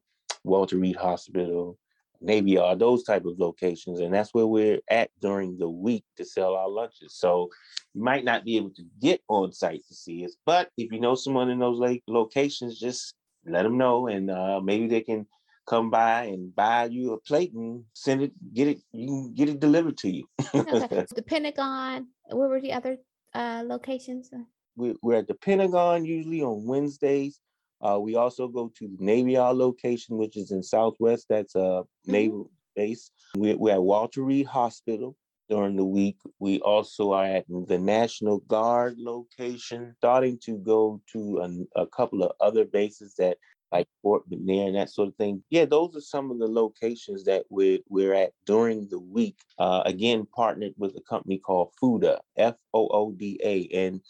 Walter 0.44 0.76
Reed 0.76 0.96
Hospital, 0.96 1.78
Navy 2.20 2.52
Yard, 2.52 2.78
those 2.78 3.04
type 3.04 3.24
of 3.24 3.38
locations, 3.38 4.00
and 4.00 4.12
that's 4.12 4.32
where 4.32 4.46
we're 4.46 4.80
at 4.90 5.10
during 5.20 5.58
the 5.58 5.68
week 5.68 6.04
to 6.16 6.24
sell 6.24 6.54
our 6.54 6.68
lunches. 6.68 7.14
So 7.14 7.48
you 7.94 8.02
might 8.02 8.24
not 8.24 8.44
be 8.44 8.56
able 8.56 8.70
to 8.70 8.84
get 9.00 9.20
on 9.28 9.52
site 9.52 9.82
to 9.88 9.94
see 9.94 10.24
us, 10.24 10.36
but 10.44 10.70
if 10.76 10.92
you 10.92 11.00
know 11.00 11.14
someone 11.14 11.50
in 11.50 11.58
those 11.58 11.78
like 11.78 12.02
locations, 12.06 12.78
just 12.78 13.14
let 13.46 13.62
them 13.62 13.78
know, 13.78 14.08
and 14.08 14.30
uh, 14.30 14.60
maybe 14.60 14.86
they 14.86 15.00
can 15.00 15.26
come 15.66 15.90
by 15.90 16.24
and 16.24 16.54
buy 16.54 16.84
you 16.84 17.12
a 17.12 17.20
plate 17.20 17.52
and 17.52 17.84
send 17.92 18.22
it, 18.22 18.32
get 18.54 18.68
it, 18.68 18.80
you 18.92 19.06
can 19.06 19.34
get 19.34 19.48
it 19.48 19.60
delivered 19.60 19.96
to 19.98 20.10
you. 20.10 20.24
okay. 20.54 21.04
The 21.14 21.22
Pentagon. 21.22 22.08
Where 22.30 22.48
were 22.48 22.60
the 22.60 22.72
other 22.72 22.98
uh, 23.34 23.62
locations? 23.64 24.30
We're 24.76 25.16
at 25.16 25.28
the 25.28 25.34
Pentagon 25.34 26.04
usually 26.04 26.42
on 26.42 26.66
Wednesdays. 26.66 27.40
Uh, 27.80 27.98
we 28.00 28.16
also 28.16 28.48
go 28.48 28.72
to 28.78 28.88
the 28.88 29.04
Navy 29.04 29.32
Yard 29.32 29.56
location, 29.56 30.16
which 30.16 30.36
is 30.36 30.50
in 30.50 30.62
Southwest. 30.62 31.26
That's 31.28 31.54
a 31.54 31.58
mm-hmm. 31.58 32.12
naval 32.12 32.50
base. 32.74 33.10
We're, 33.36 33.56
we're, 33.56 33.74
at 33.74 33.82
Walter 33.82 34.22
Reed 34.22 34.46
Hospital 34.46 35.16
during 35.48 35.76
the 35.76 35.84
week. 35.84 36.16
We 36.38 36.60
also 36.60 37.12
are 37.12 37.24
at 37.24 37.44
the 37.48 37.78
National 37.78 38.38
Guard 38.38 38.96
location, 38.98 39.94
starting 39.98 40.38
to 40.44 40.58
go 40.58 41.00
to 41.12 41.66
a, 41.76 41.82
a 41.82 41.86
couple 41.86 42.22
of 42.22 42.32
other 42.40 42.64
bases 42.64 43.14
that 43.16 43.38
like 43.72 43.88
Fort 44.02 44.28
McNair 44.30 44.68
and 44.68 44.76
that 44.76 44.90
sort 44.90 45.08
of 45.08 45.16
thing. 45.16 45.42
Yeah, 45.50 45.64
those 45.64 45.96
are 45.96 46.00
some 46.00 46.30
of 46.30 46.38
the 46.38 46.46
locations 46.46 47.24
that 47.24 47.44
we're, 47.50 47.80
we're 47.88 48.14
at 48.14 48.32
during 48.46 48.88
the 48.88 48.98
week. 48.98 49.38
Uh, 49.58 49.82
again, 49.84 50.26
partnered 50.34 50.74
with 50.76 50.96
a 50.96 51.00
company 51.00 51.38
called 51.38 51.72
Fooda, 51.82 52.18
F 52.36 52.56
O 52.72 52.88
O 52.88 53.12
D 53.12 53.40
A. 53.42 53.68
And 53.76 54.00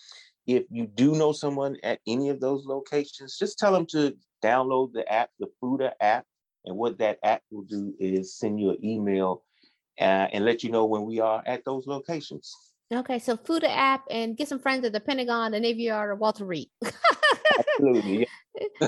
if 0.47 0.65
you 0.71 0.87
do 0.87 1.13
know 1.13 1.33
someone 1.33 1.77
at 1.83 2.01
any 2.07 2.29
of 2.29 2.41
those 2.41 2.65
locations, 2.67 3.37
just 3.37 3.59
tell 3.59 3.73
them 3.73 3.87
to 3.87 4.17
download 4.43 4.93
the 4.93 5.11
app, 5.13 5.31
the 5.41 5.49
Fooda 5.63 5.93
app. 6.01 6.25
And 6.65 6.77
what 6.77 6.99
that 6.99 7.19
app 7.23 7.43
will 7.51 7.63
do 7.63 7.95
is 7.99 8.39
send 8.39 8.61
you 8.61 8.71
an 8.71 8.85
email 8.85 9.43
uh, 10.01 10.29
and 10.33 10.45
let 10.45 10.63
you 10.63 10.71
know 10.71 10.85
when 10.85 11.05
we 11.05 11.21
are 11.21 11.43
at 11.47 11.65
those 11.65 11.87
locations. 11.87 12.55
Okay, 12.93 13.19
so 13.19 13.37
Fooda 13.37 13.69
app 13.69 14.05
and 14.11 14.37
get 14.37 14.49
some 14.49 14.61
friends 14.61 14.85
at 14.85 14.93
the 14.93 15.01
Pentagon, 15.01 15.53
the 15.53 15.61
Navy 15.61 15.85
Yard, 15.85 16.11
or 16.11 16.15
Walter 16.15 16.45
Reed. 16.45 16.69
Absolutely. 17.59 18.29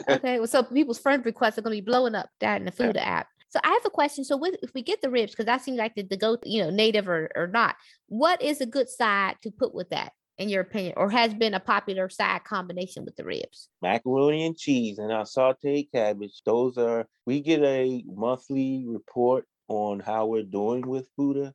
okay, 0.09 0.39
well, 0.39 0.47
so 0.47 0.63
people's 0.63 0.99
friend 0.99 1.25
requests 1.25 1.59
are 1.59 1.63
going 1.63 1.77
to 1.77 1.83
be 1.83 1.87
blowing 1.87 2.15
up 2.15 2.29
that 2.41 2.61
in 2.61 2.65
the 2.65 2.73
Fooda 2.73 2.97
yeah. 2.97 3.03
app. 3.03 3.29
So 3.51 3.59
I 3.65 3.71
have 3.71 3.85
a 3.85 3.91
question. 3.91 4.25
So 4.25 4.37
with, 4.37 4.57
if 4.63 4.73
we 4.75 4.83
get 4.83 5.01
the 5.01 5.11
ribs, 5.11 5.33
because 5.33 5.47
that 5.47 5.63
seems 5.63 5.79
like 5.79 5.95
the, 5.95 6.03
the 6.03 6.17
go, 6.17 6.37
you 6.45 6.63
know, 6.63 6.71
native 6.71 7.09
or, 7.09 7.31
or 7.35 7.47
not, 7.47 7.77
what 8.07 8.43
is 8.43 8.61
a 8.61 8.67
good 8.67 8.89
side 8.89 9.37
to 9.43 9.51
put 9.51 9.75
with 9.75 9.89
that? 9.91 10.13
In 10.39 10.49
your 10.49 10.63
opinion, 10.63 10.95
or 10.97 11.11
has 11.11 11.35
been 11.35 11.55
a 11.55 11.61
popular 11.61 12.09
side 12.09 12.45
combination 12.45 13.05
with 13.05 13.17
the 13.17 13.25
ribs? 13.25 13.69
Macaroni 13.83 14.47
and 14.47 14.57
cheese 14.57 14.99
and 14.99 15.13
our 15.13 15.25
sauteed 15.25 15.91
cabbage. 15.93 16.43
Those 16.47 16.79
are, 16.79 17.07
we 17.27 17.41
get 17.41 17.63
a 17.63 18.05
monthly 18.07 18.85
report 18.87 19.47
on 19.69 20.01
how 20.01 20.27
we're 20.27 20.45
doing 20.45 20.87
with 20.87 21.09
Fooda. 21.19 21.53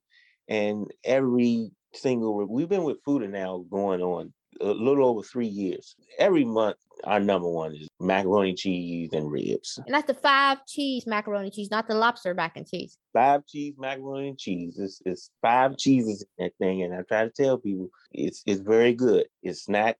And 0.47 0.91
every 1.03 1.71
single, 1.93 2.45
we've 2.47 2.69
been 2.69 2.83
with 2.83 3.03
Fooda 3.03 3.29
now 3.29 3.65
going 3.71 4.01
on 4.01 4.33
a 4.61 4.65
little 4.65 5.05
over 5.05 5.21
three 5.21 5.47
years. 5.47 5.95
Every 6.19 6.45
month, 6.45 6.77
our 7.03 7.19
number 7.19 7.49
one 7.49 7.75
is 7.75 7.87
macaroni 7.99 8.53
cheese 8.53 9.09
and 9.13 9.29
ribs. 9.29 9.79
And 9.85 9.93
that's 9.93 10.07
the 10.07 10.13
five 10.13 10.65
cheese 10.65 11.05
macaroni 11.05 11.51
cheese, 11.51 11.69
not 11.71 11.87
the 11.87 11.95
lobster 11.95 12.33
mac 12.33 12.55
and 12.55 12.67
cheese. 12.67 12.97
Five 13.13 13.45
cheese 13.45 13.75
macaroni 13.77 14.29
and 14.29 14.37
cheese. 14.37 14.79
It's, 14.79 15.01
it's 15.05 15.31
five 15.41 15.77
cheeses 15.77 16.25
in 16.37 16.45
that 16.45 16.53
thing. 16.59 16.83
And 16.83 16.93
I 16.93 17.01
try 17.01 17.23
to 17.25 17.31
tell 17.31 17.57
people 17.57 17.89
it's 18.11 18.43
it's 18.45 18.61
very 18.61 18.93
good. 18.93 19.25
It's 19.41 19.67
not 19.67 19.95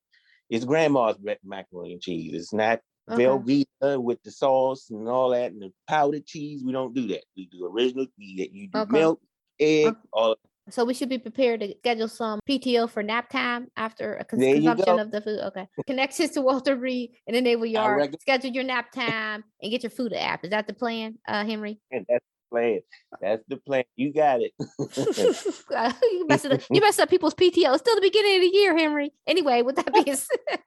it's 0.49 0.65
grandma's 0.65 1.17
macaroni 1.43 1.93
and 1.93 2.01
cheese. 2.01 2.33
It's 2.33 2.53
not 2.53 2.79
okay. 3.09 3.23
Velveeta 3.23 4.01
with 4.01 4.21
the 4.23 4.31
sauce 4.31 4.89
and 4.89 5.07
all 5.07 5.31
that 5.31 5.51
and 5.51 5.61
the 5.61 5.73
powdered 5.87 6.25
cheese. 6.25 6.63
We 6.63 6.71
don't 6.71 6.93
do 6.93 7.07
that. 7.07 7.23
We 7.35 7.47
do 7.47 7.65
original. 7.65 8.05
We, 8.17 8.49
you 8.51 8.67
do 8.67 8.79
okay. 8.79 8.91
milk, 8.91 9.21
egg, 9.59 9.87
okay. 9.87 9.97
all 10.11 10.35
so 10.69 10.85
we 10.85 10.93
should 10.93 11.09
be 11.09 11.17
prepared 11.17 11.59
to 11.59 11.75
schedule 11.79 12.07
some 12.07 12.39
PTO 12.49 12.89
for 12.89 13.03
nap 13.03 13.29
time 13.29 13.67
after 13.75 14.15
a 14.15 14.23
consumption 14.23 14.99
of 14.99 15.11
the 15.11 15.21
food. 15.21 15.39
Okay. 15.39 15.67
Connections 15.85 16.31
to 16.31 16.41
Walter 16.41 16.75
Reed 16.75 17.11
and 17.27 17.35
enable 17.35 17.65
your 17.65 18.07
schedule 18.19 18.51
your 18.51 18.63
nap 18.63 18.91
time 18.91 19.43
and 19.61 19.71
get 19.71 19.83
your 19.83 19.89
Fooda 19.89 20.21
app. 20.21 20.43
Is 20.43 20.51
that 20.51 20.67
the 20.67 20.73
plan, 20.73 21.17
uh, 21.27 21.45
Henry? 21.45 21.79
And 21.91 22.05
that's 22.07 22.25
plan. 22.53 22.81
That's 23.19 23.43
the 23.47 23.57
plan. 23.57 23.83
You 23.95 24.13
got 24.13 24.41
it. 24.41 24.51
you 26.03 26.27
messed 26.27 26.45
up. 26.45 26.61
You 26.69 26.81
messed 26.81 26.99
up 26.99 27.09
people's 27.09 27.33
PTO. 27.33 27.73
It's 27.73 27.79
still 27.79 27.95
the 27.95 28.01
beginning 28.01 28.35
of 28.35 28.41
the 28.41 28.57
year, 28.57 28.77
Henry. 28.77 29.11
Anyway, 29.27 29.61
with 29.63 29.75
that 29.77 29.91
being 29.91 30.15
said, 30.15 30.59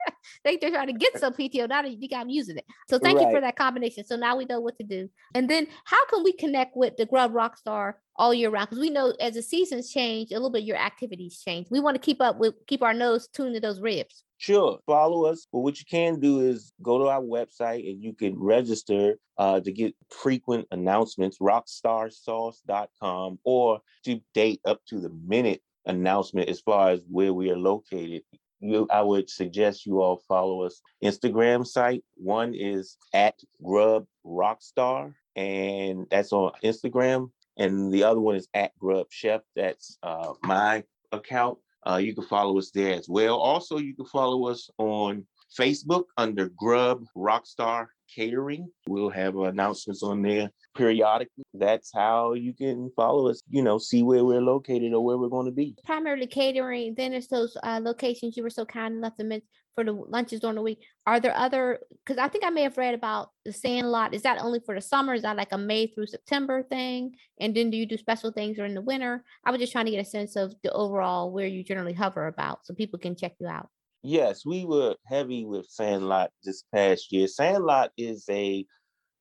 they 0.43 0.57
they're 0.57 0.71
trying 0.71 0.87
to 0.87 0.93
get 0.93 1.17
some 1.17 1.33
PTO. 1.33 1.69
Now 1.69 1.81
that 1.81 1.91
you 1.91 2.09
got 2.09 2.29
using 2.29 2.57
it. 2.57 2.65
So 2.89 2.99
thank 2.99 3.17
right. 3.17 3.27
you 3.27 3.33
for 3.33 3.41
that 3.41 3.55
combination. 3.55 4.03
So 4.03 4.15
now 4.15 4.35
we 4.35 4.45
know 4.45 4.59
what 4.59 4.77
to 4.79 4.83
do. 4.83 5.09
And 5.33 5.49
then 5.49 5.67
how 5.85 6.05
can 6.07 6.23
we 6.23 6.33
connect 6.33 6.75
with 6.75 6.97
the 6.97 7.05
Grub 7.05 7.33
Rockstar 7.33 7.93
all 8.17 8.33
year 8.33 8.49
round? 8.49 8.69
Because 8.69 8.81
we 8.81 8.89
know 8.89 9.13
as 9.21 9.35
the 9.35 9.41
seasons 9.41 9.91
change, 9.91 10.31
a 10.31 10.35
little 10.35 10.49
bit 10.49 10.63
your 10.63 10.77
activities 10.77 11.41
change. 11.45 11.67
We 11.71 11.79
want 11.79 11.95
to 11.95 12.01
keep 12.01 12.21
up 12.21 12.37
with 12.37 12.55
keep 12.67 12.83
our 12.83 12.93
nose 12.93 13.27
tuned 13.27 13.55
to 13.55 13.61
those 13.61 13.79
ribs. 13.79 14.23
Sure, 14.39 14.79
follow 14.85 15.25
us. 15.25 15.47
But 15.51 15.59
what 15.59 15.79
you 15.79 15.85
can 15.89 16.19
do 16.19 16.41
is 16.41 16.71
go 16.81 16.99
to 16.99 17.05
our 17.05 17.21
website 17.21 17.89
and 17.89 18.03
you 18.03 18.13
can 18.13 18.39
register 18.39 19.17
uh, 19.37 19.59
to 19.61 19.71
get 19.71 19.95
frequent 20.09 20.67
announcements, 20.71 21.37
rockstarsauce.com, 21.39 23.39
or 23.43 23.81
to 24.05 24.21
date 24.33 24.61
up 24.65 24.81
to 24.89 24.99
the 24.99 25.09
minute 25.09 25.61
announcement 25.85 26.49
as 26.49 26.61
far 26.61 26.91
as 26.91 27.01
where 27.09 27.33
we 27.33 27.49
are 27.49 27.57
located. 27.57 28.21
You, 28.59 28.87
I 28.91 29.01
would 29.01 29.29
suggest 29.29 29.85
you 29.85 30.01
all 30.01 30.21
follow 30.27 30.63
us 30.63 30.81
Instagram 31.03 31.65
site. 31.65 32.03
One 32.15 32.53
is 32.55 32.97
at 33.13 33.35
Grub 33.63 34.05
Rockstar, 34.25 35.13
and 35.35 36.07
that's 36.09 36.33
on 36.33 36.51
Instagram. 36.63 37.29
And 37.57 37.91
the 37.91 38.03
other 38.03 38.19
one 38.19 38.35
is 38.35 38.47
at 38.53 38.77
Grub 38.77 39.07
Chef. 39.09 39.41
That's 39.55 39.97
uh, 40.03 40.33
my 40.43 40.83
account. 41.11 41.57
Uh, 41.85 41.97
you 41.97 42.13
can 42.13 42.23
follow 42.25 42.57
us 42.57 42.71
there 42.71 42.93
as 42.93 43.07
well. 43.07 43.37
Also, 43.37 43.77
you 43.77 43.95
can 43.95 44.05
follow 44.05 44.47
us 44.47 44.69
on 44.77 45.25
Facebook 45.57 46.05
under 46.17 46.49
Grub 46.49 47.03
Rockstar 47.15 47.87
Catering. 48.13 48.69
We'll 48.87 49.09
have 49.09 49.35
announcements 49.35 50.03
on 50.03 50.21
there 50.21 50.49
periodically. 50.75 51.43
That's 51.53 51.91
how 51.93 52.33
you 52.33 52.53
can 52.53 52.91
follow 52.95 53.29
us, 53.29 53.41
you 53.49 53.61
know, 53.61 53.77
see 53.77 54.03
where 54.03 54.23
we're 54.23 54.41
located 54.41 54.93
or 54.93 55.03
where 55.03 55.17
we're 55.17 55.29
going 55.29 55.45
to 55.45 55.51
be. 55.51 55.75
Primarily 55.85 56.27
catering. 56.27 56.95
Then 56.95 57.13
it's 57.13 57.27
those 57.27 57.57
uh, 57.63 57.79
locations 57.81 58.37
you 58.37 58.43
were 58.43 58.49
so 58.49 58.65
kind 58.65 58.95
enough 58.95 59.15
to 59.17 59.23
mention 59.23 59.47
for 59.75 59.83
the 59.83 59.91
lunches 59.91 60.39
during 60.39 60.55
the 60.55 60.61
week. 60.61 60.83
Are 61.05 61.19
there 61.19 61.35
other? 61.37 61.79
Because 62.03 62.17
I 62.17 62.27
think 62.29 62.43
I 62.43 62.49
may 62.49 62.63
have 62.63 62.77
read 62.77 62.95
about 62.95 63.29
the 63.45 63.53
Sandlot. 63.53 64.15
Is 64.15 64.23
that 64.23 64.41
only 64.41 64.59
for 64.59 64.73
the 64.73 64.81
summer? 64.81 65.13
Is 65.13 65.21
that 65.21 65.37
like 65.37 65.51
a 65.51 65.57
May 65.57 65.87
through 65.87 66.07
September 66.07 66.63
thing? 66.63 67.15
And 67.39 67.55
then 67.55 67.69
do 67.69 67.77
you 67.77 67.85
do 67.85 67.97
special 67.97 68.31
things 68.31 68.57
during 68.57 68.73
the 68.73 68.81
winter? 68.81 69.23
I 69.45 69.51
was 69.51 69.59
just 69.59 69.71
trying 69.71 69.85
to 69.85 69.91
get 69.91 70.05
a 70.05 70.09
sense 70.09 70.35
of 70.35 70.55
the 70.63 70.71
overall 70.71 71.31
where 71.31 71.45
you 71.45 71.63
generally 71.63 71.93
hover 71.93 72.25
about, 72.25 72.65
so 72.65 72.73
people 72.73 72.97
can 72.97 73.15
check 73.15 73.33
you 73.39 73.47
out. 73.47 73.69
Yes, 74.03 74.45
we 74.45 74.65
were 74.65 74.95
heavy 75.05 75.45
with 75.45 75.67
Sandlot 75.67 76.31
this 76.43 76.63
past 76.73 77.11
year. 77.11 77.27
Sandlot 77.27 77.91
is 77.97 78.25
a 78.29 78.65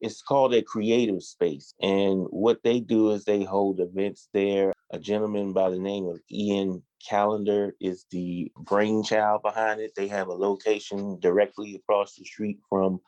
it's 0.00 0.22
called 0.22 0.54
a 0.54 0.62
creative 0.62 1.22
space. 1.22 1.74
And 1.80 2.26
what 2.30 2.62
they 2.62 2.80
do 2.80 3.12
is 3.12 3.24
they 3.24 3.44
hold 3.44 3.80
events 3.80 4.28
there. 4.32 4.72
A 4.90 4.98
gentleman 4.98 5.52
by 5.52 5.70
the 5.70 5.78
name 5.78 6.06
of 6.06 6.20
Ian 6.30 6.82
Callender 7.08 7.74
is 7.80 8.04
the 8.10 8.52
brainchild 8.58 9.42
behind 9.42 9.80
it. 9.80 9.92
They 9.96 10.08
have 10.08 10.28
a 10.28 10.34
location 10.34 11.18
directly 11.20 11.74
across 11.74 12.14
the 12.14 12.24
street 12.24 12.58
from 12.68 13.00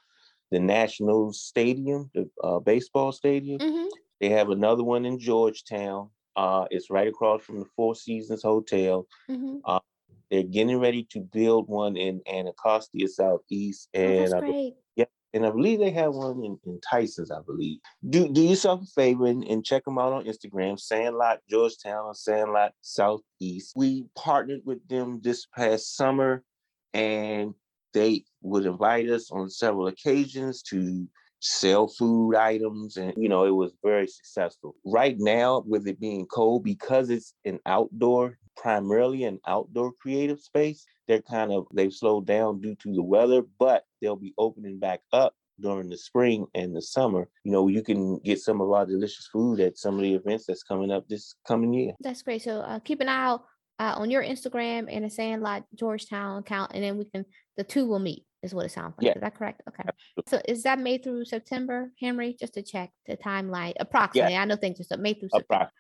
the 0.51 0.59
National 0.59 1.33
Stadium, 1.33 2.11
the 2.15 2.29
uh, 2.43 2.59
baseball 2.59 3.13
stadium. 3.13 3.59
Mm-hmm. 3.59 3.89
They 4.21 4.31
have 4.31 4.51
another 4.51 4.83
one 4.83 5.05
in 5.05 5.19
Georgetown. 5.19 6.11
Uh, 6.37 6.65
it's 6.71 6.91
right 6.91 7.09
across 7.09 7.43
from 7.43 7.61
the 7.61 7.67
Four 7.77 7.95
Seasons 7.95 8.43
Hotel. 8.43 9.07
Mm-hmm. 9.31 9.59
Uh, 9.65 9.81
they're 10.31 10.43
getting 10.43 10.79
ready 10.79 11.07
to 11.11 11.21
build 11.21 11.69
one 11.69 11.97
in 11.97 12.21
Anacostia 12.31 13.09
Southeast, 13.09 13.89
oh, 13.95 14.01
and 14.01 14.35
oh, 14.35 14.73
yeah, 14.97 15.05
and 15.33 15.47
I 15.47 15.51
believe 15.51 15.79
they 15.79 15.91
have 15.91 16.15
one 16.15 16.45
in, 16.45 16.59
in 16.67 16.81
Tyson's. 16.81 17.31
I 17.31 17.41
believe. 17.41 17.79
Do 18.09 18.29
do 18.29 18.43
yourself 18.43 18.83
a 18.83 18.87
favor 18.87 19.27
and, 19.27 19.45
and 19.45 19.65
check 19.65 19.85
them 19.85 19.99
out 19.99 20.13
on 20.13 20.25
Instagram, 20.25 20.79
Sandlot 20.79 21.39
Georgetown, 21.49 22.05
or 22.05 22.15
Sandlot 22.15 22.73
Southeast. 22.83 23.73
We 23.77 24.07
partnered 24.15 24.63
with 24.65 24.87
them 24.89 25.21
this 25.23 25.47
past 25.57 25.97
summer, 25.97 26.43
and 26.93 27.55
they 27.95 28.25
would 28.43 28.67
invite 28.67 29.09
us 29.09 29.31
on 29.31 29.49
several 29.49 29.89
occasions 29.89 30.63
to 30.63 31.09
sell 31.41 31.87
food 31.87 32.35
items 32.35 32.97
and 32.97 33.13
you 33.17 33.29
know 33.29 33.45
it 33.45 33.55
was 33.55 33.73
very 33.83 34.07
successful. 34.07 34.75
Right 34.85 35.17
now 35.19 35.63
with 35.67 35.87
it 35.87 36.01
being 36.01 36.27
cold 36.27 36.65
because 36.65 37.11
it's 37.11 37.35
an 37.45 37.61
outdoor 37.67 38.39
primarily 38.57 39.23
an 39.25 39.39
outdoor 39.47 39.93
creative 40.03 40.41
space 40.41 40.85
they're 41.07 41.23
kind 41.23 41.53
of 41.53 41.65
they've 41.73 41.95
slowed 41.95 42.27
down 42.27 42.61
due 42.61 42.75
to 42.75 42.93
the 42.93 43.03
weather 43.03 43.43
but 43.61 43.85
they'll 44.03 44.17
be 44.17 44.35
opening 44.37 44.81
back 44.81 45.01
up 45.13 45.33
during 45.61 45.89
the 45.89 45.97
spring 45.97 46.47
and 46.55 46.75
the 46.75 46.83
summer. 46.83 47.29
You 47.45 47.53
know 47.53 47.69
you 47.69 47.83
can 47.83 48.19
get 48.19 48.41
some 48.41 48.61
of 48.61 48.71
our 48.71 48.87
delicious 48.87 49.29
food 49.33 49.61
at 49.61 49.79
some 49.79 49.95
of 49.97 50.03
the 50.03 50.15
events 50.15 50.47
that's 50.47 50.63
coming 50.63 50.91
up 50.91 51.09
this 51.09 51.35
coming 51.47 51.73
year. 51.73 51.93
That's 52.01 52.23
great. 52.23 52.43
So 52.43 52.61
uh, 52.61 52.79
keep 52.81 53.01
an 53.01 53.09
eye 53.09 53.25
out 53.25 53.45
uh, 53.79 53.95
on 53.97 54.11
your 54.11 54.23
instagram 54.23 54.87
and 54.91 55.05
a 55.05 55.11
sandlot 55.11 55.65
georgetown 55.75 56.39
account 56.39 56.73
and 56.75 56.83
then 56.83 56.99
we 56.99 57.05
can 57.05 57.25
the 57.57 57.65
two 57.65 57.87
will 57.87 57.99
meet 57.99 58.25
is 58.43 58.55
what 58.55 58.67
it 58.67 58.71
sounds 58.71 58.95
like. 58.99 59.07
Yeah. 59.07 59.15
Is 59.15 59.21
that 59.21 59.35
correct? 59.35 59.63
Okay. 59.69 59.85
Absolutely. 59.87 60.25
So 60.29 60.53
is 60.53 60.63
that 60.63 60.79
May 60.79 60.99
through 60.99 61.25
September, 61.25 61.91
Henry? 62.01 62.37
Just 62.39 62.55
to 62.55 62.63
check 62.63 62.91
the 63.07 63.17
timeline, 63.17 63.75
approximately. 63.81 64.33
Yeah. 64.33 64.43
I 64.43 64.45
know 64.45 64.57
things 64.57 64.81
are 64.91 64.97
May 64.97 65.15
through 65.15 65.31
September. 65.35 65.71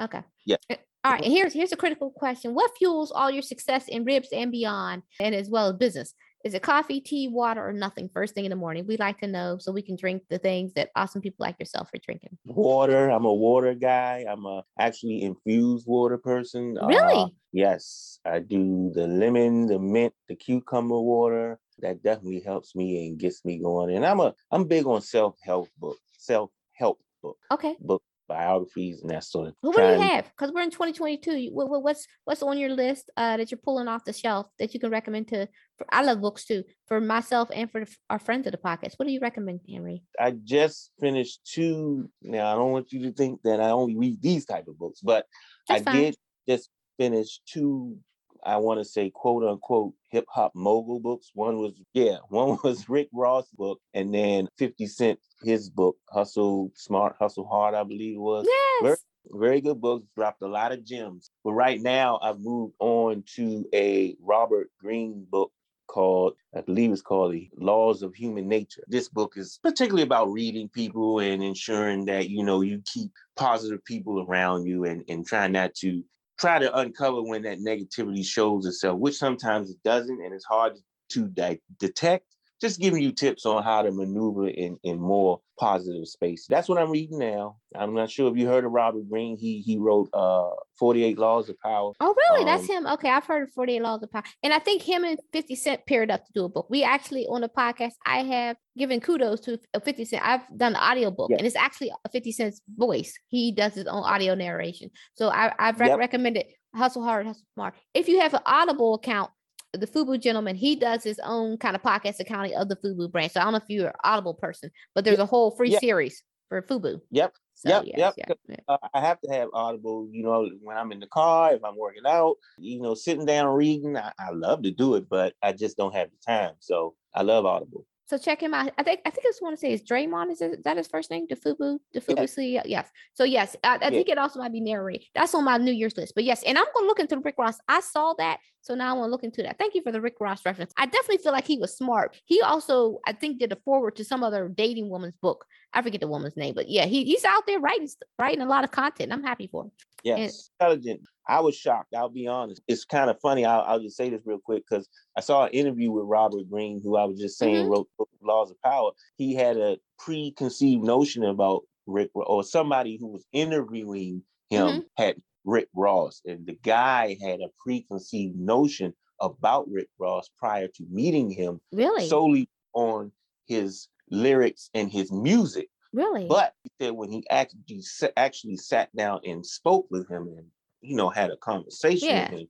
Okay. 0.00 0.22
Yeah. 0.46 0.56
Eh, 0.70 0.76
all 1.04 1.12
right. 1.12 1.24
And 1.24 1.32
here's 1.32 1.52
here's 1.52 1.72
a 1.72 1.76
critical 1.76 2.10
question: 2.10 2.54
What 2.54 2.70
fuels 2.78 3.12
all 3.12 3.30
your 3.30 3.42
success 3.42 3.88
in 3.88 4.04
ribs 4.04 4.28
and 4.32 4.50
beyond, 4.50 5.02
and 5.20 5.34
as 5.34 5.50
well 5.50 5.68
as 5.68 5.76
business? 5.76 6.14
Is 6.44 6.54
it 6.54 6.62
coffee, 6.62 7.00
tea, 7.00 7.28
water, 7.28 7.64
or 7.64 7.72
nothing 7.72 8.10
first 8.12 8.34
thing 8.34 8.44
in 8.44 8.50
the 8.50 8.56
morning? 8.56 8.84
We 8.86 8.96
like 8.96 9.20
to 9.20 9.28
know 9.28 9.58
so 9.58 9.70
we 9.70 9.82
can 9.82 9.94
drink 9.94 10.24
the 10.28 10.38
things 10.38 10.72
that 10.74 10.90
awesome 10.96 11.22
people 11.22 11.44
like 11.44 11.56
yourself 11.60 11.88
are 11.94 12.00
drinking. 12.04 12.36
Water. 12.44 13.10
I'm 13.10 13.24
a 13.24 13.32
water 13.32 13.74
guy. 13.74 14.24
I'm 14.28 14.44
a 14.44 14.64
actually 14.76 15.22
infused 15.22 15.86
water 15.86 16.18
person. 16.18 16.76
Really? 16.84 17.22
Uh, 17.22 17.26
yes, 17.52 18.18
I 18.24 18.40
do 18.40 18.90
the 18.92 19.06
lemon, 19.06 19.66
the 19.66 19.78
mint, 19.78 20.14
the 20.28 20.34
cucumber 20.34 21.00
water 21.00 21.60
that 21.82 22.02
definitely 22.02 22.40
helps 22.40 22.74
me 22.74 23.06
and 23.06 23.18
gets 23.18 23.44
me 23.44 23.58
going. 23.58 23.94
And 23.94 24.06
I'm 24.06 24.20
a 24.20 24.34
I'm 24.50 24.64
big 24.64 24.86
on 24.86 25.02
self 25.02 25.36
help 25.42 25.68
book, 25.78 25.98
self 26.16 26.50
help 26.72 27.00
book. 27.22 27.36
Okay. 27.50 27.76
Book 27.80 28.02
biographies 28.28 29.02
and 29.02 29.10
that 29.10 29.24
sort 29.24 29.48
of. 29.48 29.54
Well, 29.62 29.72
what 29.72 29.82
do 29.82 29.92
you 29.92 30.08
have? 30.08 30.24
Because 30.24 30.52
we're 30.52 30.62
in 30.62 30.70
2022. 30.70 31.50
What, 31.52 31.82
what's 31.82 32.06
what's 32.24 32.42
on 32.42 32.58
your 32.58 32.70
list 32.70 33.10
uh, 33.16 33.36
that 33.36 33.50
you're 33.50 33.58
pulling 33.58 33.88
off 33.88 34.04
the 34.04 34.12
shelf 34.12 34.46
that 34.58 34.72
you 34.72 34.80
can 34.80 34.90
recommend 34.90 35.28
to? 35.28 35.48
For, 35.76 35.86
I 35.92 36.02
love 36.02 36.20
books 36.20 36.44
too, 36.44 36.64
for 36.86 37.00
myself 37.00 37.50
and 37.52 37.70
for 37.70 37.84
the, 37.84 37.96
our 38.08 38.18
friends 38.18 38.46
of 38.46 38.52
the 38.52 38.58
podcast. 38.58 38.94
What 38.96 39.06
do 39.06 39.12
you 39.12 39.20
recommend, 39.20 39.60
Henry? 39.68 40.02
I 40.18 40.30
just 40.30 40.92
finished 41.00 41.40
two. 41.44 42.08
Now 42.22 42.52
I 42.52 42.54
don't 42.54 42.72
want 42.72 42.92
you 42.92 43.02
to 43.02 43.12
think 43.12 43.42
that 43.42 43.60
I 43.60 43.70
only 43.70 43.96
read 43.96 44.22
these 44.22 44.44
type 44.46 44.66
of 44.68 44.78
books, 44.78 45.00
but 45.00 45.26
That's 45.68 45.82
I 45.82 45.84
fine. 45.84 45.96
did 45.96 46.16
just 46.48 46.70
finish 46.98 47.40
two 47.46 47.98
I 48.44 48.56
want 48.56 48.80
to 48.80 48.84
say 48.84 49.10
quote 49.10 49.44
unquote 49.44 49.94
hip 50.10 50.24
hop 50.28 50.52
mogul 50.54 51.00
books. 51.00 51.30
One 51.34 51.58
was 51.58 51.80
yeah, 51.94 52.18
one 52.28 52.58
was 52.62 52.88
Rick 52.88 53.08
Ross 53.12 53.48
book, 53.56 53.80
and 53.94 54.14
then 54.14 54.48
50 54.58 54.86
Cent 54.86 55.18
his 55.42 55.68
book, 55.68 55.96
Hustle 56.10 56.70
Smart, 56.74 57.16
Hustle 57.18 57.46
Hard, 57.46 57.74
I 57.74 57.82
believe 57.82 58.16
it 58.16 58.20
was. 58.20 58.46
Yes. 58.48 58.82
Very, 58.82 58.96
very 59.30 59.60
good 59.60 59.80
books, 59.80 60.06
dropped 60.16 60.42
a 60.42 60.48
lot 60.48 60.72
of 60.72 60.84
gems. 60.84 61.30
But 61.44 61.52
right 61.52 61.80
now 61.80 62.18
I've 62.22 62.40
moved 62.40 62.74
on 62.78 63.24
to 63.36 63.64
a 63.74 64.16
Robert 64.20 64.68
Greene 64.80 65.26
book 65.30 65.52
called, 65.88 66.34
I 66.56 66.62
believe 66.62 66.90
it's 66.90 67.02
called 67.02 67.32
The 67.32 67.50
Laws 67.56 68.02
of 68.02 68.14
Human 68.14 68.48
Nature. 68.48 68.82
This 68.88 69.08
book 69.08 69.34
is 69.36 69.58
particularly 69.62 70.02
about 70.02 70.32
reading 70.32 70.68
people 70.68 71.18
and 71.18 71.42
ensuring 71.42 72.06
that, 72.06 72.30
you 72.30 72.44
know, 72.44 72.62
you 72.62 72.82
keep 72.86 73.10
positive 73.36 73.84
people 73.84 74.24
around 74.26 74.66
you 74.66 74.84
and, 74.84 75.04
and 75.08 75.26
trying 75.26 75.52
not 75.52 75.74
to 75.76 76.02
try 76.42 76.58
to 76.58 76.76
uncover 76.76 77.22
when 77.22 77.42
that 77.42 77.60
negativity 77.60 78.24
shows 78.24 78.66
itself, 78.66 78.98
which 78.98 79.16
sometimes 79.16 79.70
it 79.70 79.80
doesn't, 79.84 80.20
and 80.20 80.34
it's 80.34 80.44
hard 80.44 80.72
to 81.10 81.28
de- 81.28 81.60
detect. 81.78 82.26
Just 82.62 82.80
giving 82.80 83.02
you 83.02 83.12
tips 83.12 83.44
on 83.44 83.62
how 83.62 83.82
to 83.82 83.90
maneuver 83.90 84.48
in, 84.48 84.78
in 84.84 85.00
more 85.00 85.40
positive 85.58 86.06
space. 86.06 86.46
That's 86.48 86.68
what 86.68 86.78
I'm 86.78 86.90
reading 86.90 87.18
now. 87.18 87.56
I'm 87.76 87.92
not 87.92 88.10
sure 88.10 88.30
if 88.30 88.38
you 88.38 88.46
heard 88.46 88.64
of 88.64 88.72
Robert 88.72 89.08
Greene. 89.10 89.36
He 89.36 89.60
he 89.60 89.78
wrote 89.78 90.08
uh 90.14 90.50
48 90.78 91.18
Laws 91.18 91.48
of 91.48 91.58
Power. 91.60 91.92
Oh, 92.00 92.14
really? 92.16 92.40
Um, 92.40 92.46
That's 92.46 92.66
him. 92.66 92.86
Okay, 92.86 93.10
I've 93.10 93.24
heard 93.24 93.48
of 93.48 93.52
48 93.52 93.82
Laws 93.82 94.02
of 94.02 94.10
Power. 94.12 94.22
And 94.42 94.52
I 94.52 94.58
think 94.58 94.82
him 94.82 95.04
and 95.04 95.18
50 95.32 95.54
Cent 95.56 95.86
paired 95.86 96.10
up 96.10 96.24
to 96.24 96.32
do 96.32 96.44
a 96.44 96.48
book. 96.48 96.66
We 96.70 96.82
actually 96.82 97.26
on 97.26 97.40
the 97.40 97.48
podcast, 97.48 97.92
I 98.06 98.18
have 98.18 98.56
given 98.78 99.00
kudos 99.00 99.40
to 99.40 99.58
50 99.84 100.04
Cent. 100.04 100.24
I've 100.24 100.42
done 100.56 100.74
the 100.74 100.80
audio 100.80 101.10
book, 101.10 101.30
yes. 101.30 101.38
and 101.38 101.46
it's 101.46 101.56
actually 101.56 101.92
a 102.04 102.08
50 102.08 102.32
Cent's 102.32 102.62
voice. 102.76 103.12
He 103.28 103.52
does 103.52 103.74
his 103.74 103.86
own 103.86 104.04
audio 104.04 104.34
narration. 104.34 104.90
So 105.14 105.28
I, 105.28 105.52
I've 105.58 105.80
re- 105.80 105.88
yep. 105.88 105.98
recommended 105.98 106.46
Hustle 106.74 107.02
Hard, 107.02 107.26
Hustle 107.26 107.44
Smart. 107.54 107.74
If 107.94 108.08
you 108.08 108.20
have 108.20 108.34
an 108.34 108.40
Audible 108.46 108.94
account, 108.94 109.30
the 109.72 109.86
Fubu 109.86 110.20
gentleman, 110.20 110.54
he 110.56 110.76
does 110.76 111.02
his 111.02 111.18
own 111.24 111.56
kind 111.56 111.74
of 111.74 111.82
podcast 111.82 112.20
accounting 112.20 112.54
of 112.54 112.68
the 112.68 112.76
Fubu 112.76 113.10
brand. 113.10 113.32
So 113.32 113.40
I 113.40 113.44
don't 113.44 113.52
know 113.52 113.58
if 113.58 113.64
you're 113.68 113.88
an 113.88 113.94
Audible 114.04 114.34
person, 114.34 114.70
but 114.94 115.04
there's 115.04 115.18
a 115.18 115.26
whole 115.26 115.50
free 115.52 115.70
Yep. 115.70 115.80
series 115.80 116.22
for 116.48 116.60
Fubu. 116.62 117.00
Yep. 117.10 117.34
So, 117.54 117.68
Yep, 117.68 117.84
yes, 117.86 117.98
yep. 117.98 118.14
yeah, 118.16 118.34
yeah. 118.48 118.56
Uh, 118.68 118.88
I 118.92 119.00
have 119.00 119.20
to 119.20 119.30
have 119.30 119.48
Audible, 119.52 120.08
you 120.10 120.24
know, 120.24 120.48
when 120.62 120.76
I'm 120.76 120.90
in 120.90 121.00
the 121.00 121.06
car, 121.06 121.54
if 121.54 121.64
I'm 121.64 121.76
working 121.76 122.02
out, 122.06 122.36
you 122.58 122.80
know, 122.80 122.94
sitting 122.94 123.24
down 123.24 123.46
reading. 123.54 123.96
I, 123.96 124.12
I 124.18 124.30
love 124.32 124.62
to 124.62 124.70
do 124.72 124.96
it, 124.96 125.08
but 125.08 125.34
I 125.42 125.52
just 125.52 125.76
don't 125.76 125.94
have 125.94 126.08
the 126.10 126.16
time. 126.26 126.54
So 126.58 126.94
I 127.14 127.22
love 127.22 127.46
Audible. 127.46 127.86
So 128.06 128.18
check 128.18 128.42
him 128.42 128.52
out. 128.52 128.72
I 128.76 128.82
think 128.82 129.00
I 129.06 129.10
think 129.10 129.24
I 129.26 129.28
just 129.30 129.42
want 129.42 129.54
to 129.54 129.60
say 129.60 129.72
is 129.72 129.82
Daymond. 129.82 130.30
Is, 130.32 130.42
it, 130.42 130.52
is 130.58 130.62
that 130.64 130.76
his 130.76 130.88
first 130.88 131.10
name? 131.10 131.26
The 131.28 131.36
Fubu, 131.36 131.78
the 131.92 132.02
Yeah. 132.08 132.22
CEO. 132.24 132.62
Yes. 132.64 132.88
So 133.14 133.24
yes, 133.24 133.56
I, 133.62 133.76
I 133.76 133.78
Yeah. 133.84 133.90
think 133.90 134.08
it 134.08 134.18
also 134.18 134.38
might 134.40 134.52
be 134.52 134.60
narrated. 134.60 135.06
That's 135.14 135.34
on 135.34 135.44
my 135.44 135.56
New 135.56 135.72
Year's 135.72 135.96
list. 135.96 136.14
But 136.14 136.24
yes, 136.24 136.42
and 136.42 136.58
I'm 136.58 136.64
gonna 136.74 136.86
look 136.86 137.00
into 137.00 137.18
Rick 137.20 137.36
Ross. 137.38 137.58
I 137.68 137.80
saw 137.80 138.12
that, 138.18 138.40
so 138.60 138.74
now 138.74 138.94
I 138.94 138.98
want 138.98 139.08
to 139.08 139.12
look 139.12 139.24
into 139.24 139.42
that. 139.44 139.58
Thank 139.58 139.74
you 139.74 139.82
for 139.82 139.92
the 139.92 140.00
Rick 140.00 140.16
Ross 140.20 140.44
reference. 140.44 140.72
I 140.76 140.86
definitely 140.86 141.18
feel 141.18 141.32
like 141.32 141.46
he 141.46 141.58
was 141.58 141.76
smart. 141.76 142.20
He 142.26 142.40
also, 142.42 142.98
I 143.06 143.12
think, 143.12 143.38
did 143.38 143.52
a 143.52 143.56
forward 143.64 143.96
to 143.96 144.04
some 144.04 144.22
other 144.24 144.48
dating 144.48 144.90
woman's 144.90 145.16
book. 145.16 145.44
I 145.72 145.80
forget 145.80 146.00
the 146.00 146.08
woman's 146.08 146.36
name, 146.36 146.54
but 146.54 146.68
yeah, 146.68 146.84
he, 146.86 147.04
he's 147.04 147.24
out 147.24 147.46
there 147.46 147.60
writing 147.60 147.88
writing 148.18 148.42
a 148.42 148.46
lot 148.46 148.64
of 148.64 148.72
content. 148.72 149.12
I'm 149.12 149.22
happy 149.22 149.46
for 149.46 149.64
him. 149.64 149.70
Yes, 150.02 150.50
intelligent. 150.60 151.00
I 151.28 151.40
was 151.40 151.56
shocked. 151.56 151.94
I'll 151.94 152.08
be 152.08 152.26
honest. 152.26 152.62
It's 152.68 152.84
kind 152.84 153.08
of 153.10 153.20
funny. 153.20 153.44
I'll, 153.44 153.62
I'll 153.62 153.80
just 153.80 153.96
say 153.96 154.10
this 154.10 154.22
real 154.24 154.38
quick 154.38 154.64
because 154.68 154.88
I 155.16 155.20
saw 155.20 155.44
an 155.46 155.52
interview 155.52 155.90
with 155.92 156.04
Robert 156.06 156.48
Greene, 156.50 156.80
who 156.82 156.96
I 156.96 157.04
was 157.04 157.20
just 157.20 157.38
saying 157.38 157.66
Mhm. 157.66 157.70
wrote 157.70 157.88
Laws 158.22 158.50
of 158.50 158.60
Power. 158.62 158.92
He 159.16 159.34
had 159.34 159.56
a 159.56 159.78
preconceived 159.98 160.82
notion 160.82 161.22
about 161.24 161.62
Rick, 161.86 162.10
or 162.14 162.42
somebody 162.44 162.96
who 162.96 163.08
was 163.08 163.24
interviewing 163.32 164.22
him 164.50 164.66
Mhm. 164.68 164.84
had 164.96 165.22
Rick 165.44 165.68
Ross, 165.74 166.20
and 166.24 166.46
the 166.46 166.54
guy 166.62 167.16
had 167.20 167.40
a 167.40 167.50
preconceived 167.64 168.36
notion 168.36 168.94
about 169.20 169.68
Rick 169.68 169.88
Ross 169.98 170.28
prior 170.36 170.68
to 170.68 170.84
meeting 170.90 171.30
him 171.30 171.60
Really, 171.72 172.08
solely 172.08 172.48
on 172.74 173.12
his 173.46 173.88
lyrics 174.10 174.70
and 174.74 174.90
his 174.90 175.10
music. 175.12 175.68
really. 175.92 176.26
But 176.26 176.54
he 176.64 176.70
said 176.80 176.92
when 176.92 177.10
he 177.12 177.24
actually 177.30 177.82
actually 178.16 178.56
sat 178.56 178.94
down 178.96 179.20
and 179.24 179.44
spoke 179.44 179.86
with 179.90 180.08
him 180.08 180.28
and 180.28 180.50
you 180.82 180.96
know 180.96 181.08
had 181.08 181.30
a 181.30 181.36
conversation 181.36 182.08
Yeah. 182.08 182.30
with 182.30 182.40
him, 182.40 182.48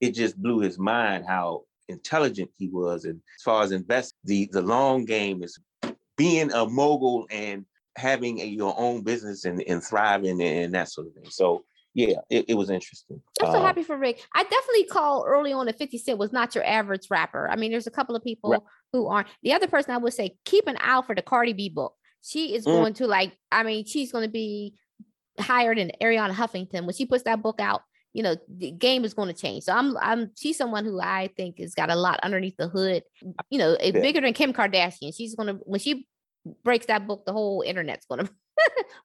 it 0.00 0.12
just 0.14 0.40
blew 0.40 0.60
his 0.60 0.78
mind 0.78 1.24
how 1.26 1.64
intelligent 1.88 2.50
he 2.56 2.68
was. 2.68 3.04
And 3.04 3.16
as 3.38 3.42
far 3.42 3.62
as 3.62 3.72
invest 3.72 4.14
the 4.24 4.48
the 4.52 4.62
long 4.62 5.04
game 5.04 5.42
is 5.42 5.58
being 6.16 6.52
a 6.52 6.66
mogul 6.66 7.26
and 7.30 7.66
having 7.96 8.40
a, 8.40 8.44
your 8.44 8.74
own 8.78 9.02
business 9.02 9.44
and, 9.44 9.62
and 9.68 9.82
thriving 9.82 10.40
and 10.40 10.74
that 10.74 10.88
sort 10.88 11.08
of 11.08 11.14
thing. 11.14 11.30
So 11.30 11.64
yeah, 11.94 12.14
it, 12.30 12.46
it 12.48 12.54
was 12.54 12.70
interesting. 12.70 13.20
I'm 13.42 13.50
so 13.52 13.58
Um, 13.58 13.64
happy 13.64 13.82
for 13.82 13.98
Rick. 13.98 14.24
I 14.34 14.44
definitely 14.44 14.84
call 14.84 15.24
early 15.26 15.52
on 15.52 15.66
that 15.66 15.76
50 15.76 15.98
Cent 15.98 16.18
was 16.18 16.32
not 16.32 16.54
your 16.54 16.64
average 16.64 17.08
rapper. 17.10 17.48
I 17.50 17.56
mean, 17.56 17.70
there's 17.70 17.86
a 17.86 17.90
couple 17.90 18.16
of 18.16 18.24
people 18.24 18.50
Right. 18.50 18.62
who 18.92 19.08
aren't. 19.08 19.28
The 19.42 19.52
other 19.52 19.66
person 19.66 19.92
I 19.92 19.98
would 19.98 20.14
say, 20.14 20.36
keep 20.46 20.68
an 20.68 20.76
eye 20.78 20.92
out 20.92 21.06
for 21.06 21.14
the 21.14 21.20
Cardi 21.20 21.52
B 21.52 21.68
book. 21.68 21.94
She 22.22 22.54
is 22.54 22.64
Mm. 22.66 22.72
going 22.72 22.94
to 22.94 23.06
like, 23.06 23.36
I 23.50 23.62
mean, 23.62 23.84
she's 23.84 24.10
going 24.10 24.24
to 24.24 24.30
be 24.30 24.74
higher 25.38 25.74
than 25.74 25.92
Arianna 26.00 26.32
Huffington. 26.32 26.84
When 26.86 26.94
she 26.94 27.06
puts 27.06 27.24
that 27.24 27.42
book 27.42 27.60
out, 27.60 27.82
you 28.12 28.22
know, 28.22 28.36
the 28.48 28.70
game 28.70 29.04
is 29.04 29.14
going 29.14 29.28
to 29.28 29.40
change. 29.40 29.64
So 29.64 29.72
I'm, 29.72 29.96
I'm, 29.96 30.30
she's 30.36 30.58
someone 30.58 30.84
who 30.84 31.00
I 31.00 31.30
think 31.36 31.58
has 31.58 31.74
got 31.74 31.90
a 31.90 31.96
lot 31.96 32.20
underneath 32.22 32.56
the 32.58 32.68
hood, 32.68 33.02
you 33.50 33.58
know, 33.58 33.74
eh, 33.74 33.92
Yeah. 33.94 34.00
bigger 34.00 34.20
than 34.20 34.34
Kim 34.34 34.52
Kardashian. 34.52 35.16
She's 35.16 35.34
going 35.34 35.46
to, 35.48 35.54
when 35.64 35.80
she 35.80 36.06
breaks 36.64 36.86
that 36.86 37.06
book, 37.06 37.24
the 37.24 37.32
whole 37.32 37.62
internet's 37.62 38.04
going 38.06 38.26
to 38.26 38.32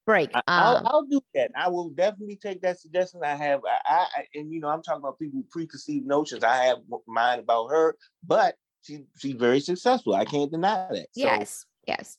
break. 0.05 0.31
I, 0.33 0.41
I'll, 0.47 0.75
Um, 0.77 0.87
I'll 0.87 1.03
do 1.05 1.21
that. 1.35 1.51
I 1.55 1.69
will 1.69 1.89
definitely 1.91 2.35
take 2.35 2.61
that 2.63 2.79
suggestion. 2.81 3.21
I 3.23 3.35
have, 3.35 3.61
I, 3.65 4.07
I, 4.17 4.25
and 4.35 4.51
you 4.51 4.59
know, 4.59 4.67
I'm 4.67 4.81
talking 4.83 5.01
about 5.01 5.19
people 5.19 5.39
with 5.39 5.49
preconceived 5.51 6.05
notions. 6.05 6.43
I 6.43 6.65
have 6.65 6.79
mine 7.07 7.39
about 7.39 7.67
her, 7.69 7.95
but 8.25 8.55
she, 8.81 9.05
she's 9.17 9.35
very 9.35 9.61
successful. 9.61 10.15
I 10.15 10.25
can't 10.25 10.51
deny 10.51 10.87
that. 10.91 11.07
So 11.13 11.23
yes, 11.23 11.65
yes. 11.87 12.17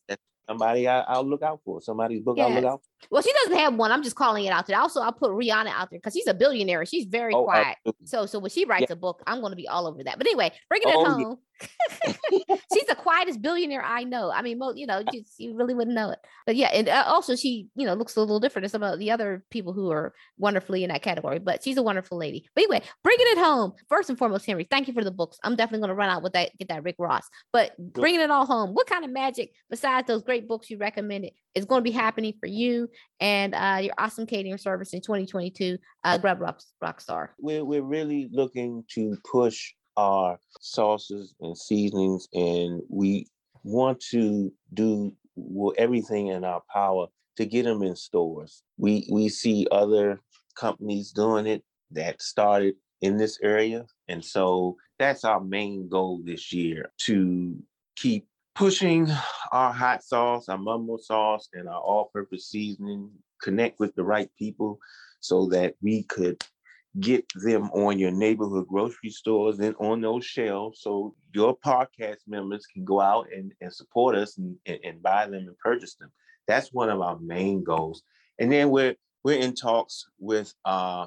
somebody 0.48 0.88
I, 0.88 1.00
I'll 1.00 1.24
look 1.28 1.42
out 1.42 1.60
for. 1.64 1.82
Somebody's 1.82 2.22
book 2.22 2.38
I'll 2.38 2.48
look 2.48 2.64
Yes. 2.64 2.72
out. 2.72 2.80
Well, 3.10 3.22
she 3.22 3.32
doesn't 3.44 3.58
have 3.58 3.74
one. 3.74 3.92
I'm 3.92 4.02
just 4.02 4.16
calling 4.16 4.44
it 4.44 4.50
out 4.50 4.66
there. 4.66 4.78
Also, 4.78 5.00
I'll 5.00 5.12
put 5.12 5.30
Rihanna 5.30 5.68
out 5.68 5.90
there 5.90 5.98
because 5.98 6.14
she's 6.14 6.26
a 6.26 6.34
billionaire. 6.34 6.84
She's 6.84 7.06
very 7.06 7.32
Oh, 7.34 7.44
quiet. 7.44 7.76
absolutely. 7.86 8.06
So, 8.06 8.26
so 8.26 8.38
when 8.38 8.50
she 8.50 8.64
writes 8.64 8.90
a 8.90 8.96
book, 8.96 9.22
I'm 9.26 9.40
going 9.40 9.52
to 9.52 9.56
be 9.56 9.68
all 9.68 9.86
over 9.86 10.02
that. 10.04 10.18
But 10.18 10.26
anyway, 10.26 10.52
bringing 10.68 10.88
it 10.88 10.96
Oh, 10.96 11.02
yeah. 11.18 11.24
home. 11.24 11.38
she's 12.72 12.84
the 12.86 12.94
quietest 12.96 13.42
billionaire 13.42 13.82
I 13.84 14.04
know. 14.04 14.30
I 14.30 14.42
mean, 14.42 14.60
you 14.76 14.86
know, 14.86 15.02
just, 15.12 15.38
you 15.38 15.54
really 15.56 15.74
wouldn't 15.74 15.94
know 15.96 16.10
it. 16.10 16.18
But 16.46 16.56
yeah, 16.56 16.68
and 16.68 16.88
uh, 16.88 17.04
also 17.06 17.34
she, 17.36 17.68
you 17.74 17.86
know, 17.86 17.94
looks 17.94 18.16
a 18.16 18.20
little 18.20 18.40
different 18.40 18.64
than 18.64 18.70
some 18.70 18.82
of 18.82 18.98
the 18.98 19.10
other 19.10 19.44
people 19.50 19.72
who 19.72 19.90
are 19.90 20.14
wonderfully 20.38 20.84
in 20.84 20.90
that 20.90 21.02
category. 21.02 21.38
But 21.38 21.62
she's 21.64 21.76
a 21.76 21.82
wonderful 21.82 22.18
lady. 22.18 22.48
But 22.54 22.64
anyway, 22.64 22.82
bringing 23.02 23.26
it 23.28 23.38
home. 23.38 23.72
First 23.88 24.08
and 24.08 24.18
foremost, 24.18 24.46
Henry, 24.46 24.66
thank 24.70 24.88
you 24.88 24.94
for 24.94 25.04
the 25.04 25.10
books. 25.10 25.38
I'm 25.42 25.56
definitely 25.56 25.80
going 25.80 25.88
to 25.90 25.94
run 25.94 26.10
out 26.10 26.22
with 26.22 26.34
that, 26.34 26.56
get 26.58 26.68
that 26.68 26.84
Rick 26.84 26.96
Ross. 26.98 27.24
But 27.52 27.72
bringing 27.78 28.20
it 28.20 28.30
all 28.30 28.46
home, 28.46 28.74
what 28.74 28.86
kind 28.86 29.04
of 29.04 29.10
magic 29.10 29.52
besides 29.70 30.06
those 30.06 30.22
great 30.22 30.48
books 30.48 30.70
you 30.70 30.78
recommended 30.78 31.32
is 31.54 31.64
going 31.64 31.80
to 31.80 31.90
be 31.90 31.90
happening 31.90 32.34
for 32.38 32.46
you 32.46 32.87
and 33.20 33.54
uh, 33.54 33.78
your 33.82 33.94
awesome 33.98 34.26
catering 34.26 34.58
service 34.58 34.92
in 34.92 35.00
2022, 35.00 35.78
uh, 36.04 36.18
Grub 36.18 36.40
Rock, 36.40 36.60
Rockstar? 36.82 37.28
We're 37.38 37.64
we're 37.64 37.82
really 37.82 38.28
looking 38.32 38.84
to 38.94 39.16
push 39.30 39.72
our 39.96 40.38
sauces 40.60 41.34
and 41.40 41.56
seasonings, 41.56 42.28
and 42.32 42.82
we 42.88 43.26
want 43.64 44.00
to 44.10 44.52
do 44.74 45.12
everything 45.76 46.28
in 46.28 46.44
our 46.44 46.62
power 46.72 47.06
to 47.36 47.46
get 47.46 47.64
them 47.64 47.82
in 47.82 47.96
stores. 47.96 48.62
We 48.76 49.08
we 49.10 49.28
see 49.28 49.66
other 49.70 50.20
companies 50.56 51.12
doing 51.12 51.46
it 51.46 51.62
that 51.90 52.20
started 52.22 52.74
in 53.00 53.16
this 53.16 53.38
area, 53.42 53.86
and 54.08 54.24
so 54.24 54.76
that's 54.98 55.24
our 55.24 55.40
main 55.40 55.88
goal 55.88 56.20
this 56.24 56.52
year 56.52 56.92
to 57.06 57.56
keep 57.96 58.26
pushing 58.58 59.08
our 59.52 59.72
hot 59.72 60.02
sauce, 60.02 60.48
our 60.48 60.58
mumbo 60.58 60.96
sauce, 60.96 61.48
and 61.54 61.68
our 61.68 61.80
all-purpose 61.80 62.48
seasoning. 62.48 63.08
Connect 63.40 63.78
with 63.78 63.94
the 63.94 64.02
right 64.02 64.28
people 64.36 64.80
so 65.20 65.46
that 65.50 65.76
we 65.80 66.02
could 66.02 66.42
get 66.98 67.24
them 67.36 67.70
on 67.70 68.00
your 68.00 68.10
neighborhood 68.10 68.66
grocery 68.66 69.10
stores 69.10 69.60
and 69.60 69.76
on 69.78 70.00
those 70.00 70.24
shelves 70.24 70.80
so 70.80 71.14
your 71.32 71.56
podcast 71.56 72.16
members 72.26 72.66
can 72.66 72.84
go 72.84 73.00
out 73.00 73.28
and, 73.32 73.52
and 73.60 73.72
support 73.72 74.16
us 74.16 74.38
and, 74.38 74.56
and, 74.66 74.80
and 74.82 75.02
buy 75.04 75.24
them 75.26 75.46
and 75.46 75.58
purchase 75.58 75.94
them. 75.94 76.10
That's 76.48 76.72
one 76.72 76.90
of 76.90 77.00
our 77.00 77.16
main 77.20 77.62
goals. 77.62 78.02
And 78.40 78.50
then 78.50 78.70
we're 78.70 78.96
we're 79.22 79.38
in 79.38 79.54
talks 79.54 80.04
with 80.18 80.52
uh, 80.64 81.06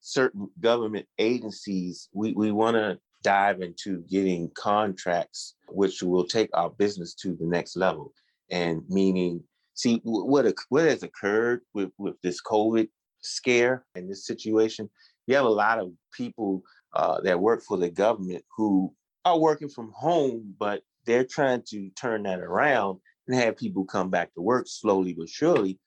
certain 0.00 0.50
government 0.60 1.06
agencies. 1.18 2.10
We, 2.12 2.32
we 2.32 2.52
want 2.52 2.76
to 2.76 2.98
dive 3.22 3.60
into 3.60 4.02
getting 4.08 4.50
contracts 4.54 5.54
which 5.68 6.02
will 6.02 6.24
take 6.24 6.50
our 6.54 6.70
business 6.70 7.14
to 7.14 7.34
the 7.34 7.46
next 7.46 7.76
level. 7.76 8.12
And 8.50 8.82
meaning, 8.88 9.42
see 9.74 10.00
what 10.04 10.52
what 10.68 10.84
has 10.84 11.02
occurred 11.02 11.60
with, 11.74 11.90
with 11.98 12.14
this 12.22 12.40
COVID 12.42 12.88
scare 13.20 13.84
and 13.94 14.08
this 14.08 14.26
situation. 14.26 14.88
You 15.26 15.36
have 15.36 15.44
a 15.44 15.50
lot 15.50 15.78
of 15.78 15.92
people 16.12 16.62
uh, 16.94 17.20
that 17.22 17.40
work 17.40 17.62
for 17.62 17.76
the 17.76 17.90
government 17.90 18.44
who 18.56 18.94
are 19.24 19.38
working 19.38 19.68
from 19.68 19.90
home, 19.94 20.54
but 20.58 20.82
they're 21.04 21.24
trying 21.24 21.62
to 21.68 21.90
turn 21.90 22.22
that 22.24 22.40
around 22.40 23.00
and 23.26 23.36
have 23.36 23.56
people 23.56 23.84
come 23.84 24.08
back 24.08 24.32
to 24.34 24.40
work 24.40 24.66
slowly 24.68 25.12
but 25.12 25.28
surely. 25.28 25.78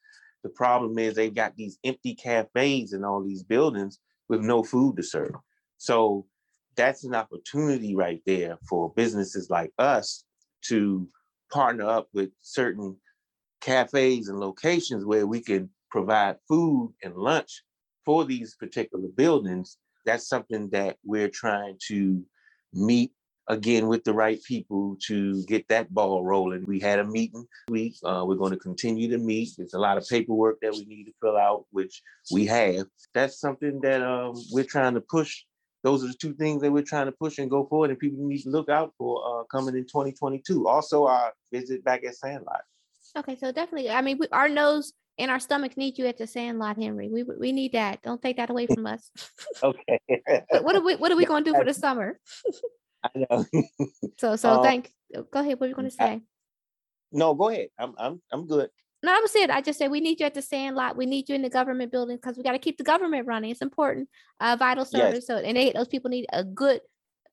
The 0.44 0.50
problem 0.50 0.98
is 1.00 1.16
they've 1.16 1.34
got 1.34 1.56
these 1.56 1.78
empty 1.84 2.16
cafes 2.16 2.94
and 2.94 3.06
all 3.06 3.24
these 3.24 3.44
buildings 3.44 4.00
with 4.28 4.42
no 4.42 4.64
food 4.64 4.98
to 4.98 5.04
serve. 5.04 5.36
So 5.78 6.26
that's 6.76 7.04
an 7.04 7.16
opportunity 7.16 7.96
right 7.96 8.22
there 8.26 8.58
for 8.68 8.94
businesses 8.96 9.50
like 9.50 9.72
us 9.78 10.24
to 10.68 11.08
partner 11.52 11.90
up 11.90 12.08
with 12.14 12.30
certain 12.42 12.96
cafes 13.62 14.30
and 14.30 14.40
locations 14.40 15.06
where 15.06 15.28
we 15.28 15.42
can 15.42 15.70
provide 15.90 16.38
food 16.48 16.94
and 17.04 17.16
lunch 17.16 17.64
for 18.06 18.26
these 18.26 18.56
particular 18.56 19.08
buildings. 19.16 19.78
That's 20.06 20.28
something 20.28 20.70
that 20.70 20.98
we're 21.04 21.30
trying 21.30 21.78
to 21.88 22.24
meet 22.74 23.12
again 23.50 23.88
with 23.88 24.04
the 24.04 24.14
right 24.14 24.42
people 24.44 24.96
to 25.08 25.44
get 25.46 25.68
that 25.68 25.92
ball 25.94 26.24
rolling. 26.24 26.66
We 26.66 26.80
had 26.80 27.00
a 27.00 27.04
meeting 27.04 27.46
week. 27.68 27.96
Uh, 28.04 28.24
we're 28.26 28.36
going 28.36 28.52
to 28.52 28.60
continue 28.60 29.10
to 29.10 29.18
meet. 29.18 29.50
There's 29.58 29.74
a 29.74 29.80
lot 29.80 29.98
of 29.98 30.08
paperwork 30.08 30.60
that 30.62 30.74
we 30.74 30.86
need 30.86 31.06
to 31.06 31.14
fill 31.20 31.36
out, 31.36 31.66
which 31.72 32.02
we 32.32 32.46
have. 32.46 32.86
That's 33.14 33.40
something 33.40 33.82
that 33.82 34.04
um, 34.04 34.36
we're 34.52 34.64
trying 34.64 34.94
to 34.94 35.02
push. 35.02 35.44
Those 35.84 36.04
are 36.04 36.08
the 36.08 36.14
two 36.14 36.34
things 36.34 36.62
that 36.62 36.72
we're 36.72 36.84
trying 36.84 37.06
to 37.06 37.12
push 37.14 37.38
and 37.38 37.50
go 37.50 37.66
forward, 37.66 37.90
and 37.90 38.00
people 38.00 38.26
need 38.28 38.42
to 38.44 38.50
look 38.50 38.70
out 38.70 38.94
for 38.98 39.24
uh, 39.26 39.44
coming 39.46 39.76
in 39.76 39.84
2022. 39.86 40.68
Also, 40.68 41.06
our 41.06 41.32
visit 41.54 41.84
back 41.84 42.04
at 42.04 42.16
Sandlot. 42.16 42.62
Okay, 43.18 43.36
so 43.38 43.52
definitely, 43.52 43.90
I 43.90 44.02
mean, 44.02 44.18
we, 44.20 44.28
our 44.32 44.50
nose 44.50 44.94
and 45.18 45.32
our 45.32 45.40
stomachs 45.40 45.78
need 45.78 45.98
you 45.98 46.06
at 46.06 46.18
the 46.18 46.28
Sandlot, 46.28 46.78
Henry. 46.78 47.10
We 47.10 47.24
we 47.24 47.52
need 47.52 47.72
that. 47.74 48.02
Don't 48.04 48.22
take 48.22 48.38
that 48.38 48.50
away 48.50 48.68
from 48.68 48.86
us. 48.86 49.10
Okay. 49.64 50.00
What 50.62 50.76
are 50.76 50.82
we 50.82 50.96
What 50.96 51.12
are 51.12 51.16
we 51.18 51.26
going 51.26 51.44
to 51.46 51.52
do 51.52 51.58
for 51.58 51.66
the 51.66 51.74
summer? 51.74 52.20
I 53.04 53.10
know. 53.16 53.46
So 54.18 54.36
so 54.36 54.50
Um, 54.60 54.64
thank. 54.64 54.92
Go 55.32 55.40
ahead. 55.40 55.60
What 55.60 55.66
are 55.66 55.70
you 55.70 55.76
going 55.76 55.90
to 55.90 56.04
I- 56.04 56.06
say? 56.18 56.22
no, 57.12 57.34
go 57.34 57.50
ahead. 57.50 57.70
I'm 57.80 57.94
I'm 57.98 58.22
I'm 58.32 58.46
good. 58.48 58.70
No, 59.02 59.14
I 59.14 59.20
was 59.22 59.36
it. 59.36 59.50
I 59.50 59.62
just 59.62 59.80
said 59.80 59.92
we 59.92 60.02
need 60.02 60.20
you 60.20 60.26
at 60.26 60.34
the 60.34 60.42
Sandlot. 60.42 60.98
We 60.98 61.06
need 61.06 61.30
you 61.30 61.36
in 61.36 61.42
the 61.42 61.50
government 61.50 61.92
building 61.92 62.18
because 62.18 62.36
we 62.38 62.44
got 62.44 62.52
to 62.52 62.60
keep 62.60 62.78
the 62.78 62.84
government 62.84 63.28
running. 63.28 63.52
It's 63.52 63.62
important, 63.62 64.10
uh, 64.40 64.58
vital 64.60 64.86
Yes. 64.92 64.92
service. 64.92 65.28
So 65.28 65.38
and 65.38 65.56
they, 65.56 65.72
those 65.72 65.88
people 65.88 66.10
need 66.10 66.26
a 66.34 66.44
good 66.44 66.82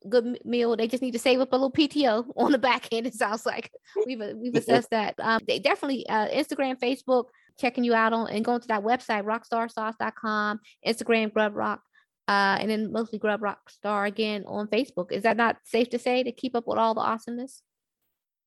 good 0.09 0.39
meal. 0.45 0.77
They 0.77 0.87
just 0.87 1.03
need 1.03 1.13
to 1.13 1.19
save 1.19 1.41
up 1.41 1.53
a 1.53 1.57
little 1.57 1.73
PTO 1.73 2.27
on 2.37 2.53
the 2.53 2.59
back 2.59 2.93
end. 2.93 3.07
It 3.07 3.15
sounds 3.15 3.45
like 3.45 3.71
we've 4.07 4.23
we've 4.37 4.55
assessed 4.55 4.91
that. 4.91 5.15
Um, 5.19 5.41
they 5.47 5.59
definitely 5.59 6.09
uh, 6.09 6.29
Instagram, 6.29 6.79
Facebook, 6.79 7.25
checking 7.59 7.83
you 7.83 7.95
out 7.95 8.13
on 8.13 8.31
and 8.31 8.45
going 8.45 8.61
to 8.61 8.69
that 8.69 8.85
website 8.85 9.25
rockstarsauce.com, 9.25 10.61
Instagram 10.87 11.33
Grub 11.33 11.57
Rock, 11.57 11.83
uh, 12.29 12.59
and 12.61 12.71
then 12.71 12.93
mostly 12.93 13.19
Grub 13.19 13.43
Rock 13.43 13.71
Star 13.71 14.05
again 14.05 14.45
on 14.47 14.69
Facebook. 14.69 15.11
Is 15.11 15.25
that 15.25 15.37
not 15.37 15.57
safe 15.65 15.91
to 15.91 15.99
say 15.99 16.23
to 16.23 16.31
keep 16.31 16.55
up 16.55 16.69
with 16.69 16.79
all 16.79 16.95
the 16.95 17.01
awesomeness? 17.01 17.63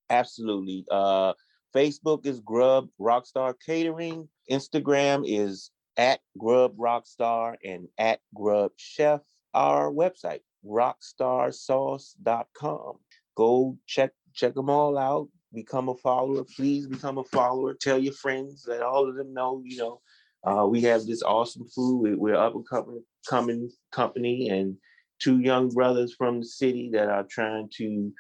Absolutely. 0.10 0.86
Uh, 0.90 1.34
Facebook 1.76 2.26
is 2.26 2.40
Grub 2.40 2.88
Rockstar 3.00 3.54
Catering. 3.66 4.30
Instagram 4.50 5.24
is 5.26 5.72
at 5.98 6.22
Grub 6.38 6.78
Rockstar 6.78 7.56
and 7.64 7.88
at 7.98 8.20
Grub 8.34 8.72
Chef. 8.78 9.22
Our 9.54 9.92
website, 9.92 10.40
rockstarsauce.com. 10.66 12.94
Go 13.36 13.78
check 13.88 14.12
check 14.34 14.54
them 14.54 14.70
all 14.70 14.98
out. 14.98 15.28
Become 15.54 15.90
a 15.90 15.96
follower. 15.96 16.46
Please 16.56 16.88
become 16.88 17.18
a 17.18 17.24
follower. 17.24 17.74
Tell 17.74 17.98
your 17.98 18.14
friends 18.14 18.64
that 18.64 18.84
all 18.84 19.10
of 19.10 19.16
them 19.16 19.34
know, 19.34 19.64
you 19.66 19.78
know, 19.78 20.02
uh, 20.44 20.66
we 20.66 20.82
have 20.82 21.06
this 21.06 21.24
awesome 21.24 21.68
food. 21.68 22.18
We're 22.18 22.36
up 22.36 22.54
and 22.54 22.68
coming, 22.68 23.04
coming 23.28 23.72
company 23.92 24.50
and 24.50 24.78
two 25.20 25.40
young 25.40 25.70
brothers 25.70 26.16
from 26.16 26.40
the 26.40 26.46
city 26.46 26.90
that 26.94 27.10
are 27.10 27.26
trying 27.30 27.70
to 27.78 28.12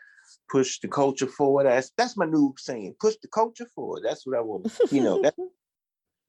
push 0.49 0.79
the 0.79 0.87
culture 0.87 1.27
forward. 1.27 1.65
That's 1.65 1.91
that's 1.97 2.17
my 2.17 2.25
new 2.25 2.53
saying. 2.57 2.95
Push 2.99 3.15
the 3.21 3.27
culture 3.27 3.67
forward. 3.75 4.03
That's 4.03 4.25
what 4.25 4.37
I 4.37 4.41
want. 4.41 4.71
You 4.91 5.03
know, 5.03 5.23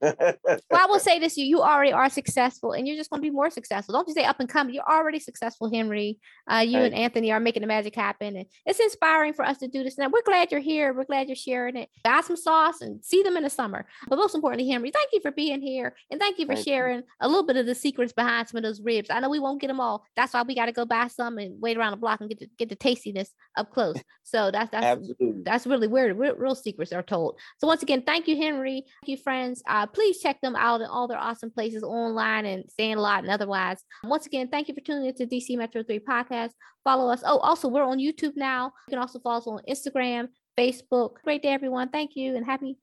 well, 0.01 0.37
I 0.73 0.87
will 0.87 0.99
say 0.99 1.19
this: 1.19 1.37
you 1.37 1.45
you 1.45 1.63
already 1.63 1.93
are 1.93 2.09
successful, 2.09 2.73
and 2.73 2.87
you're 2.87 2.97
just 2.97 3.11
going 3.11 3.23
to 3.23 3.27
be 3.27 3.35
more 3.35 3.51
successful. 3.51 3.93
Don't 3.93 4.09
you 4.09 4.15
say 4.15 4.25
up 4.25 4.41
and 4.41 4.49
coming? 4.49 4.75
You're 4.75 4.91
already 4.91 5.19
successful, 5.19 5.71
Henry. 5.73 6.19
Uh, 6.51 6.65
you 6.67 6.79
and 6.79 6.95
Anthony 6.95 7.33
are 7.33 7.41
making 7.41 7.63
the 7.63 7.67
magic 7.67 7.95
happen, 7.95 8.37
and 8.37 8.47
it's 8.67 8.81
inspiring 8.81 9.33
for 9.33 9.45
us 9.45 9.59
to 9.59 9.69
do 9.69 9.83
this. 9.83 9.99
Now 9.99 10.09
we're 10.09 10.23
glad 10.23 10.51
you're 10.51 10.61
here. 10.61 10.93
We're 10.93 11.05
glad 11.05 11.29
you're 11.29 11.37
sharing 11.37 11.77
it. 11.77 11.89
Buy 12.05 12.21
some 12.23 12.37
sauce 12.37 12.81
and 12.81 13.05
see 13.05 13.23
them 13.23 13.37
in 13.37 13.45
the 13.45 13.51
summer. 13.51 13.87
But 14.09 14.17
most 14.17 14.35
importantly, 14.35 14.71
Henry, 14.71 14.91
thank 14.91 15.11
you 15.13 15.21
for 15.21 15.31
being 15.31 15.61
here, 15.61 15.95
and 16.11 16.21
thank 16.21 16.39
you 16.39 16.47
for 16.47 16.55
thank 16.55 16.67
sharing 16.67 16.99
you. 16.99 17.05
a 17.21 17.29
little 17.29 17.47
bit 17.47 17.57
of 17.57 17.67
the 17.67 17.75
secrets 17.75 18.13
behind 18.13 18.49
some 18.49 18.59
of 18.59 18.65
those 18.65 18.81
ribs. 18.81 19.11
I 19.11 19.21
know 19.21 19.29
we 19.29 19.39
won't 19.39 19.61
get 19.61 19.69
them 19.69 19.81
all. 19.81 20.05
That's 20.17 20.35
why 20.35 20.43
we 20.43 20.55
got 20.55 20.67
to 20.67 20.73
go 20.73 20.85
buy 20.85 21.09
some 21.09 21.39
and 21.39 21.61
wait 21.61 21.77
around 21.77 21.93
the 21.93 21.97
block 21.97 22.21
and 22.21 22.29
get 22.29 22.39
the, 22.39 22.49
get 22.59 22.69
the 22.69 22.77
tastiness 22.77 23.33
up 23.57 23.73
close. 23.73 23.97
So 24.23 24.51
that's 24.51 24.71
that's 24.71 24.85
Absolutely. 24.85 25.43
that's 25.45 25.67
really 25.67 25.89
where 25.89 26.15
real, 26.15 26.37
real 26.37 26.55
secrets 26.55 26.93
are 26.93 27.03
told. 27.03 27.39
So 27.59 27.67
once 27.67 27.83
again, 27.83 28.03
thank 28.03 28.29
you, 28.29 28.37
Henry. 28.37 28.85
Thank 29.03 29.09
you, 29.09 29.17
friends. 29.17 29.63
Uh, 29.67 29.87
please 29.93 30.21
check 30.21 30.41
them 30.41 30.57
out 30.57 30.81
in 30.81 30.87
all 30.87 31.09
their 31.09 31.19
awesome 31.19 31.51
places 31.51 31.83
online 31.83 32.47
and 32.47 32.65
Sandlot 32.79 33.21
and 33.23 33.31
otherwise. 33.31 33.83
Once 34.05 34.27
again, 34.27 34.49
thank 34.49 34.69
you 34.69 34.75
for 34.75 34.81
tuning 34.81 35.07
into 35.07 35.27
DC 35.27 35.57
Metro 35.57 35.83
3 35.83 36.01
podcast. 36.01 36.51
Follow 36.85 37.13
us. 37.13 37.23
Oh, 37.25 37.39
also, 37.39 37.69
we're 37.69 37.83
on 37.83 37.99
YouTube 37.99 38.37
now. 38.37 38.73
You 38.89 38.93
can 38.93 38.99
also 38.99 39.19
follow 39.21 39.39
us 39.39 39.47
on 39.47 39.61
Instagram, 39.69 40.29
Facebook. 40.59 41.15
Great 41.25 41.43
day, 41.43 41.51
everyone. 41.51 41.89
Thank 41.91 42.17
you 42.17 42.37
and 42.37 42.45
happy 42.45 42.77